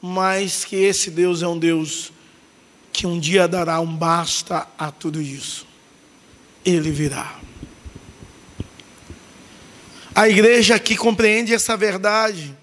mas 0.00 0.64
que 0.64 0.76
esse 0.76 1.10
Deus 1.10 1.42
é 1.42 1.48
um 1.48 1.58
Deus 1.58 2.12
que 2.92 3.06
um 3.06 3.18
dia 3.18 3.46
dará 3.46 3.80
um 3.80 3.94
basta 3.94 4.66
a 4.78 4.90
tudo 4.90 5.20
isso. 5.20 5.66
Ele 6.64 6.90
virá. 6.90 7.38
A 10.14 10.28
igreja 10.28 10.78
que 10.78 10.96
compreende 10.96 11.52
essa 11.52 11.76
verdade, 11.76 12.56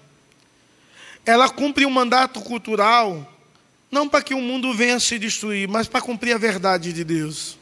ela 1.24 1.48
cumpre 1.48 1.86
um 1.86 1.90
mandato 1.90 2.40
cultural, 2.40 3.32
não 3.90 4.08
para 4.08 4.22
que 4.22 4.34
o 4.34 4.40
mundo 4.40 4.74
venha 4.74 4.98
se 4.98 5.18
destruir, 5.18 5.68
mas 5.68 5.86
para 5.86 6.00
cumprir 6.00 6.34
a 6.34 6.38
verdade 6.38 6.92
de 6.92 7.04
Deus. 7.04 7.56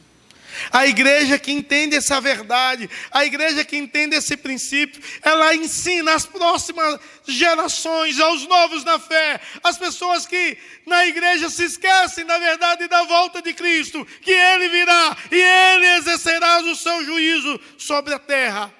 A 0.71 0.85
igreja 0.87 1.39
que 1.39 1.51
entende 1.51 1.95
essa 1.95 2.19
verdade, 2.21 2.89
a 3.11 3.25
igreja 3.25 3.63
que 3.65 3.77
entende 3.77 4.15
esse 4.15 4.37
princípio, 4.37 5.01
ela 5.21 5.53
ensina 5.55 6.13
às 6.13 6.25
próximas 6.25 6.99
gerações, 7.25 8.19
aos 8.19 8.47
novos 8.47 8.83
na 8.83 8.99
fé, 8.99 9.39
as 9.63 9.77
pessoas 9.77 10.25
que 10.25 10.57
na 10.85 11.05
igreja 11.05 11.49
se 11.49 11.63
esquecem 11.63 12.25
da 12.25 12.37
verdade 12.37 12.83
e 12.83 12.87
da 12.87 13.03
volta 13.03 13.41
de 13.41 13.53
Cristo, 13.53 14.05
que 14.21 14.31
Ele 14.31 14.69
virá 14.69 15.17
e 15.31 15.35
Ele 15.35 15.85
exercerá 15.97 16.61
o 16.61 16.75
seu 16.75 17.03
juízo 17.03 17.59
sobre 17.77 18.13
a 18.13 18.19
terra, 18.19 18.73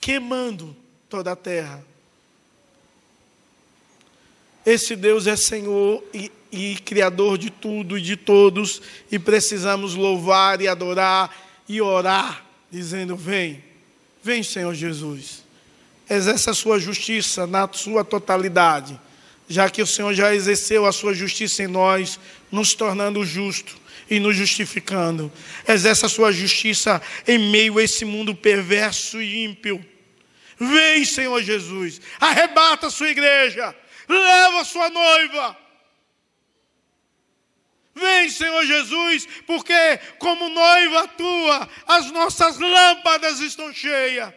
queimando 0.00 0.76
toda 1.08 1.32
a 1.32 1.36
terra. 1.36 1.84
Esse 4.64 4.94
Deus 4.94 5.26
é 5.26 5.36
Senhor 5.36 6.04
e 6.14 6.30
e 6.52 6.76
Criador 6.76 7.38
de 7.38 7.48
tudo 7.48 7.96
e 7.96 8.02
de 8.02 8.14
todos, 8.14 8.82
e 9.10 9.18
precisamos 9.18 9.94
louvar 9.94 10.60
e 10.60 10.68
adorar 10.68 11.34
e 11.66 11.80
orar, 11.80 12.44
dizendo: 12.70 13.16
Vem, 13.16 13.64
vem, 14.22 14.42
Senhor 14.42 14.74
Jesus, 14.74 15.42
exerça 16.08 16.50
a 16.50 16.54
sua 16.54 16.78
justiça 16.78 17.46
na 17.46 17.66
sua 17.72 18.04
totalidade, 18.04 19.00
já 19.48 19.70
que 19.70 19.80
o 19.80 19.86
Senhor 19.86 20.12
já 20.12 20.34
exerceu 20.34 20.84
a 20.84 20.92
sua 20.92 21.14
justiça 21.14 21.62
em 21.62 21.68
nós, 21.68 22.20
nos 22.50 22.74
tornando 22.74 23.24
justo 23.24 23.74
e 24.10 24.20
nos 24.20 24.36
justificando. 24.36 25.32
Exerça 25.66 26.04
a 26.04 26.10
sua 26.10 26.32
justiça 26.32 27.00
em 27.26 27.38
meio 27.38 27.78
a 27.78 27.82
esse 27.82 28.04
mundo 28.04 28.34
perverso 28.34 29.22
e 29.22 29.44
ímpio. 29.44 29.82
Vem, 30.58 31.02
Senhor 31.06 31.42
Jesus, 31.42 31.98
arrebata 32.20 32.88
a 32.88 32.90
sua 32.90 33.08
igreja, 33.08 33.74
leva 34.06 34.60
a 34.60 34.64
sua 34.64 34.90
noiva 34.90 35.61
Vem, 37.94 38.30
Senhor 38.30 38.64
Jesus, 38.64 39.28
porque 39.46 39.98
como 40.18 40.48
noiva 40.48 41.08
tua, 41.08 41.68
as 41.86 42.10
nossas 42.10 42.58
lâmpadas 42.58 43.40
estão 43.40 43.72
cheias. 43.72 44.32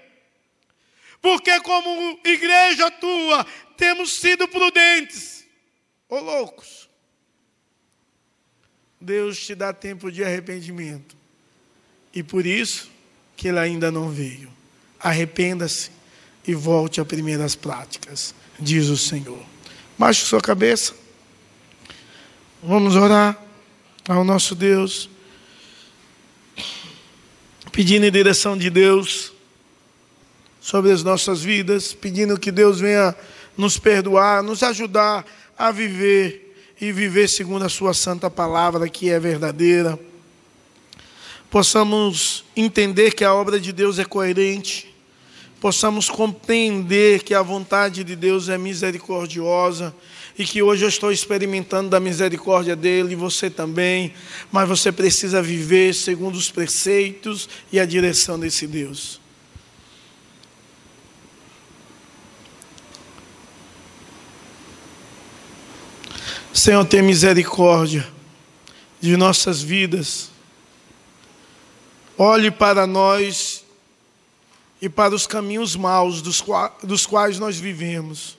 Porque 1.22 1.60
como 1.62 2.20
igreja 2.24 2.92
tua, 2.92 3.46
temos 3.78 4.20
sido 4.20 4.48
prudentes 4.48 5.46
ou 6.10 6.22
loucos. 6.22 6.90
Deus 9.00 9.40
te 9.40 9.56
dá 9.56 9.72
tempo 9.72 10.12
de 10.12 10.24
arrependimento. 10.24 11.16
E 12.14 12.24
por 12.24 12.46
isso 12.46 12.90
que 13.36 13.48
ele 13.48 13.60
ainda 13.60 13.92
não 13.92 14.10
veio. 14.10 14.52
Arrependa-se 15.00 15.92
e 16.48 16.54
volte 16.54 17.00
a 17.00 17.06
primeiras 17.06 17.56
práticas, 17.56 18.36
diz 18.60 18.88
o 18.88 18.98
Senhor. 18.98 19.44
Baixe 19.98 20.26
sua 20.26 20.42
cabeça. 20.42 20.94
Vamos 22.62 22.96
orar 22.96 23.45
ao 24.08 24.24
nosso 24.24 24.54
Deus, 24.54 25.10
pedindo 27.72 28.06
a 28.06 28.10
direção 28.10 28.56
de 28.56 28.70
Deus 28.70 29.34
sobre 30.62 30.92
as 30.92 31.04
nossas 31.04 31.42
vidas, 31.42 31.92
pedindo 31.92 32.40
que 32.40 32.52
Deus 32.52 32.80
venha 32.80 33.16
nos 33.58 33.80
perdoar, 33.80 34.44
nos 34.44 34.62
ajudar 34.62 35.26
a 35.58 35.72
viver 35.72 36.56
e 36.80 36.92
viver 36.92 37.28
segundo 37.28 37.66
a 37.66 37.70
Sua 37.70 37.94
santa 37.94 38.30
palavra, 38.30 38.88
que 38.88 39.10
é 39.10 39.20
verdadeira. 39.20 40.00
Possamos 41.50 42.44
entender 42.56 43.14
que 43.16 43.24
a 43.24 43.34
obra 43.34 43.60
de 43.60 43.72
Deus 43.72 43.98
é 43.98 44.06
coerente, 44.06 44.94
possamos 45.60 46.10
compreender 46.10 47.24
que 47.24 47.34
a 47.34 47.42
vontade 47.42 48.04
de 48.04 48.16
Deus 48.16 48.50
é 48.50 48.58
misericordiosa 48.58 49.96
e 50.38 50.44
que 50.44 50.62
hoje 50.62 50.84
eu 50.84 50.90
estou 50.90 51.12
experimentando 51.12 51.90
da 51.90 52.00
misericórdia 52.00 52.76
dele, 52.76 53.14
e 53.14 53.16
você 53.16 53.50
também, 53.50 54.14
mas 54.52 54.68
você 54.68 54.92
precisa 54.92 55.42
viver 55.42 55.94
segundo 55.94 56.36
os 56.36 56.52
preceitos 56.52 57.48
e 57.72 57.80
a 57.80 57.86
direção 57.86 58.38
desse 58.38 58.68
Deus. 58.68 59.22
Senhor, 66.54 66.84
tem 66.86 67.02
misericórdia 67.02 68.08
de 69.00 69.16
nossas 69.16 69.62
vidas. 69.62 70.32
Olhe 72.18 72.50
para 72.50 72.88
nós 72.88 73.64
e 74.82 74.90
para 74.90 75.14
os 75.14 75.28
caminhos 75.28 75.76
maus 75.76 76.22
dos 76.22 77.06
quais 77.06 77.40
nós 77.40 77.58
vivemos 77.58 78.38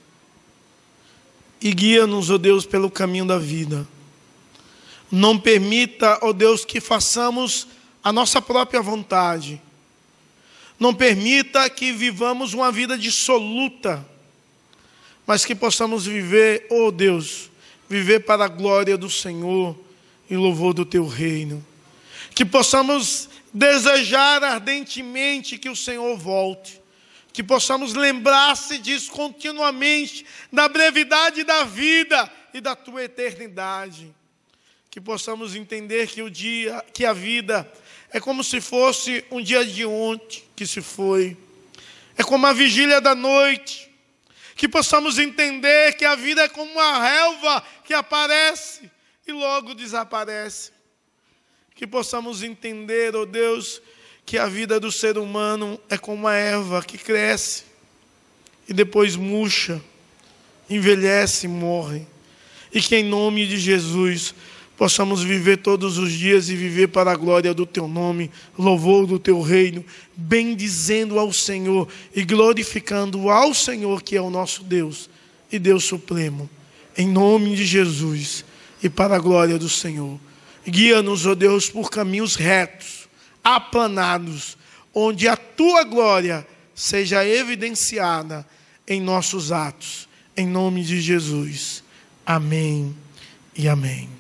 e 1.67 1.73
guia-nos, 1.73 2.31
ó 2.31 2.35
oh 2.35 2.39
Deus, 2.39 2.65
pelo 2.65 2.89
caminho 2.89 3.25
da 3.25 3.39
vida. 3.39 3.85
Não 5.11 5.37
permita, 5.37 6.17
ó 6.23 6.29
oh 6.29 6.33
Deus, 6.33 6.65
que 6.65 6.81
façamos 6.81 7.67
a 8.05 8.13
nossa 8.13 8.41
própria 8.41 8.81
vontade. 8.81 9.61
Não 10.79 10.95
permita 10.95 11.69
que 11.69 11.91
vivamos 11.91 12.55
uma 12.55 12.71
vida 12.71 12.97
dissoluta, 12.97 14.07
mas 15.27 15.45
que 15.45 15.57
possamos 15.57 16.07
viver, 16.07 16.69
ó 16.71 16.87
oh 16.87 16.93
Deus, 16.93 17.51
viver 17.89 18.21
para 18.21 18.45
a 18.45 18.49
glória 18.49 18.97
do 18.97 19.11
Senhor 19.11 19.77
e 20.31 20.37
louvor 20.37 20.73
do 20.73 20.85
teu 20.85 21.05
reino. 21.05 21.67
Que 22.33 22.45
possamos 22.45 23.29
desejar 23.53 24.45
ardentemente 24.45 25.59
que 25.59 25.69
o 25.69 25.75
Senhor 25.75 26.17
volte 26.17 26.81
que 27.37 27.43
possamos 27.43 27.93
lembrar-se 27.93 28.79
disso 28.79 29.11
continuamente, 29.11 30.25
da 30.51 30.67
brevidade 30.71 31.45
da 31.45 31.65
vida 31.65 32.33
e 32.55 32.63
da 32.63 32.75
tua 32.75 33.05
eternidade. 33.05 34.11
Que 34.89 34.99
possamos 35.03 35.55
entender 35.55 36.07
que 36.07 36.23
o 36.23 36.31
dia, 36.31 36.83
que 36.95 37.05
a 37.05 37.13
vida 37.13 37.71
é 38.11 38.19
como 38.19 38.43
se 38.43 38.59
fosse 38.59 39.23
um 39.31 39.43
dia 39.43 39.67
de 39.67 39.85
ontem 39.85 40.45
que 40.57 40.67
se 40.67 40.81
foi. 40.81 41.37
É 42.17 42.25
como 42.25 42.47
a 42.47 42.55
vigília 42.55 43.03
da 43.03 43.15
noite. 43.15 43.93
Que 44.55 44.67
possamos 44.67 45.19
entender 45.19 45.93
que 45.93 46.07
a 46.07 46.15
vida 46.15 46.45
é 46.45 46.49
como 46.49 46.73
uma 46.73 47.07
relva 47.07 47.63
que 47.85 47.93
aparece 47.93 48.91
e 49.27 49.33
logo 49.33 49.75
desaparece. 49.75 50.73
Que 51.75 51.87
possamos 51.87 52.43
entender, 52.43 53.15
ó 53.15 53.21
oh 53.21 53.27
Deus, 53.27 53.83
que 54.27 54.37
a 54.37 54.47
vida 54.47 54.81
do 54.81 54.91
ser 54.91 55.17
humano 55.17 55.79
é 55.89 55.97
como 55.97 56.23
uma 56.23 56.35
erva 56.35 56.83
que 56.83 56.99
cresce 56.99 57.63
e 58.69 58.75
depois 58.75 59.15
murcha, 59.15 59.81
envelhece 60.69 61.47
e 61.47 61.49
morre. 61.49 62.05
E 62.75 62.81
que 62.81 62.97
em 62.97 63.05
nome 63.05 63.47
de 63.47 63.57
Jesus 63.57 64.35
possamos 64.77 65.23
viver 65.23 65.59
todos 65.59 65.97
os 65.97 66.11
dias 66.11 66.51
e 66.51 66.57
viver 66.57 66.89
para 66.89 67.13
a 67.13 67.17
glória 67.17 67.55
do 67.55 67.65
teu 67.65 67.87
nome, 67.87 68.29
louvor 68.59 69.07
do 69.07 69.17
teu 69.17 69.41
reino, 69.41 69.85
bendizendo 70.17 71.21
ao 71.21 71.33
Senhor 71.33 71.89
e 72.13 72.25
glorificando 72.25 73.31
ao 73.31 73.55
Senhor 73.55 74.03
que 74.03 74.17
é 74.17 74.21
o 74.21 74.29
nosso 74.29 74.65
Deus 74.65 75.09
e 75.53 75.59
Deus 75.59 75.85
supremo. 75.85 76.51
Em 76.99 77.07
nome 77.07 77.55
de 77.55 77.65
Jesus 77.65 78.45
e 78.83 78.91
para 78.91 79.15
a 79.15 79.21
glória 79.21 79.57
do 79.57 79.69
Senhor. 79.69 80.19
Guia-nos, 80.67 81.25
ó 81.27 81.35
Deus, 81.37 81.71
por 81.71 81.89
caminhos 81.89 82.35
retos 82.35 83.06
aplanados, 83.47 84.59
onde 84.93 85.29
a 85.29 85.37
tua 85.37 85.85
glória 85.85 86.45
seja 86.75 87.25
evidenciada 87.25 88.45
em 88.89 89.01
nossos 89.01 89.53
atos. 89.53 90.09
Em 90.37 90.45
nome 90.45 90.83
de 90.83 91.01
Jesus. 91.01 91.85
Amém 92.27 92.93
e 93.55 93.69
amém. 93.69 94.11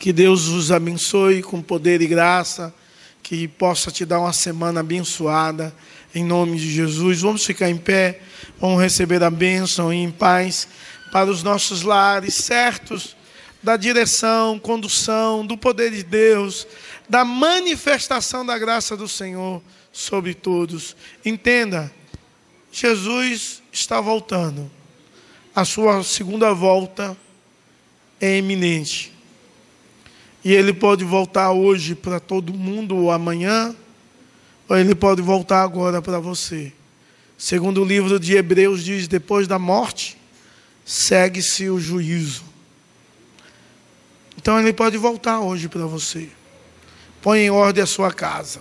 Que 0.00 0.12
Deus 0.12 0.48
os 0.48 0.72
abençoe 0.72 1.44
com 1.44 1.62
poder 1.62 2.02
e 2.02 2.08
graça, 2.08 2.74
que 3.22 3.46
possa 3.46 3.88
te 3.92 4.04
dar 4.04 4.18
uma 4.18 4.32
semana 4.32 4.80
abençoada, 4.80 5.72
em 6.12 6.24
nome 6.24 6.58
de 6.58 6.72
Jesus. 6.72 7.20
Vamos 7.20 7.46
ficar 7.46 7.70
em 7.70 7.76
pé, 7.76 8.20
vamos 8.58 8.82
receber 8.82 9.22
a 9.22 9.30
bênção 9.30 9.92
e 9.92 9.96
em 9.96 10.10
paz 10.10 10.66
para 11.12 11.30
os 11.30 11.44
nossos 11.44 11.82
lares, 11.82 12.34
certos 12.34 13.16
da 13.62 13.76
direção, 13.76 14.58
condução, 14.58 15.44
do 15.44 15.56
poder 15.56 15.90
de 15.90 16.02
Deus, 16.02 16.66
da 17.08 17.24
manifestação 17.24 18.44
da 18.44 18.58
graça 18.58 18.96
do 18.96 19.08
Senhor 19.08 19.62
sobre 19.92 20.34
todos. 20.34 20.94
Entenda, 21.24 21.90
Jesus 22.70 23.62
está 23.72 24.00
voltando. 24.00 24.70
A 25.54 25.64
sua 25.64 26.04
segunda 26.04 26.52
volta 26.52 27.16
é 28.20 28.36
eminente. 28.36 29.12
E 30.44 30.52
ele 30.52 30.72
pode 30.72 31.04
voltar 31.04 31.50
hoje 31.50 31.94
para 31.94 32.20
todo 32.20 32.54
mundo 32.54 32.96
ou 32.96 33.10
amanhã, 33.10 33.74
ou 34.68 34.76
ele 34.76 34.94
pode 34.94 35.20
voltar 35.20 35.62
agora 35.62 36.00
para 36.00 36.20
você. 36.20 36.72
Segundo 37.36 37.82
o 37.82 37.84
livro 37.84 38.20
de 38.20 38.36
Hebreus 38.36 38.84
diz, 38.84 39.08
depois 39.08 39.48
da 39.48 39.58
morte, 39.58 40.16
segue-se 40.84 41.68
o 41.68 41.80
juízo. 41.80 42.44
Então 44.36 44.58
ele 44.60 44.72
pode 44.72 44.96
voltar 44.96 45.40
hoje 45.40 45.68
para 45.68 45.86
você. 45.86 46.28
Põe 47.22 47.40
em 47.40 47.50
ordem 47.50 47.82
a 47.82 47.86
sua 47.86 48.12
casa. 48.12 48.60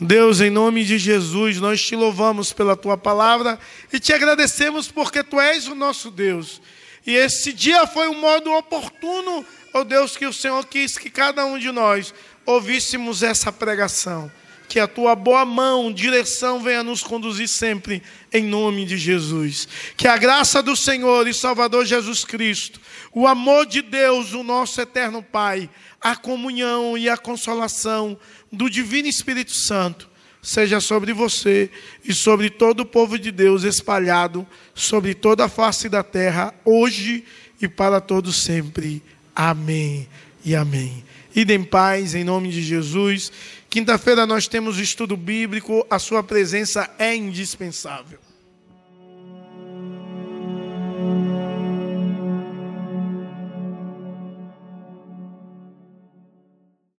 Deus, 0.00 0.40
em 0.40 0.50
nome 0.50 0.84
de 0.84 0.98
Jesus, 0.98 1.58
nós 1.58 1.80
te 1.80 1.94
louvamos 1.94 2.52
pela 2.52 2.76
tua 2.76 2.96
palavra 2.96 3.58
e 3.92 4.00
te 4.00 4.12
agradecemos 4.12 4.90
porque 4.90 5.22
tu 5.22 5.40
és 5.40 5.68
o 5.68 5.74
nosso 5.74 6.10
Deus. 6.10 6.60
E 7.06 7.14
esse 7.14 7.52
dia 7.52 7.86
foi 7.86 8.08
um 8.08 8.18
modo 8.18 8.50
oportuno, 8.52 9.44
ó 9.72 9.80
oh 9.80 9.84
Deus, 9.84 10.16
que 10.16 10.26
o 10.26 10.32
Senhor 10.32 10.64
quis 10.66 10.98
que 10.98 11.10
cada 11.10 11.44
um 11.44 11.58
de 11.58 11.70
nós 11.70 12.14
ouvíssemos 12.46 13.22
essa 13.22 13.52
pregação. 13.52 14.30
Que 14.74 14.80
a 14.80 14.88
tua 14.88 15.14
boa 15.14 15.44
mão, 15.44 15.92
direção 15.92 16.60
venha 16.60 16.82
nos 16.82 17.00
conduzir 17.00 17.46
sempre, 17.46 18.02
em 18.32 18.42
nome 18.42 18.84
de 18.84 18.98
Jesus. 18.98 19.68
Que 19.96 20.08
a 20.08 20.16
graça 20.16 20.60
do 20.60 20.74
Senhor 20.74 21.28
e 21.28 21.32
Salvador 21.32 21.86
Jesus 21.86 22.24
Cristo, 22.24 22.80
o 23.12 23.24
amor 23.24 23.66
de 23.66 23.80
Deus, 23.80 24.32
o 24.32 24.42
nosso 24.42 24.80
eterno 24.80 25.22
Pai, 25.22 25.70
a 26.00 26.16
comunhão 26.16 26.98
e 26.98 27.08
a 27.08 27.16
consolação 27.16 28.18
do 28.50 28.68
Divino 28.68 29.06
Espírito 29.06 29.52
Santo 29.52 30.10
seja 30.42 30.80
sobre 30.80 31.12
você 31.12 31.70
e 32.04 32.12
sobre 32.12 32.50
todo 32.50 32.80
o 32.80 32.86
povo 32.86 33.16
de 33.16 33.30
Deus 33.30 33.62
espalhado 33.62 34.44
sobre 34.74 35.14
toda 35.14 35.44
a 35.44 35.48
face 35.48 35.88
da 35.88 36.02
terra, 36.02 36.52
hoje 36.64 37.22
e 37.62 37.68
para 37.68 38.00
todos 38.00 38.42
sempre. 38.42 39.00
Amém 39.36 40.08
e 40.44 40.52
amém. 40.52 41.04
Idem 41.32 41.62
paz, 41.62 42.14
em 42.14 42.24
nome 42.24 42.50
de 42.50 42.60
Jesus. 42.60 43.32
Quinta-feira 43.74 44.24
nós 44.24 44.46
temos 44.46 44.78
estudo 44.78 45.16
bíblico, 45.16 45.84
a 45.90 45.98
sua 45.98 46.22
presença 46.22 46.88
é 46.96 47.12
indispensável. 47.12 48.20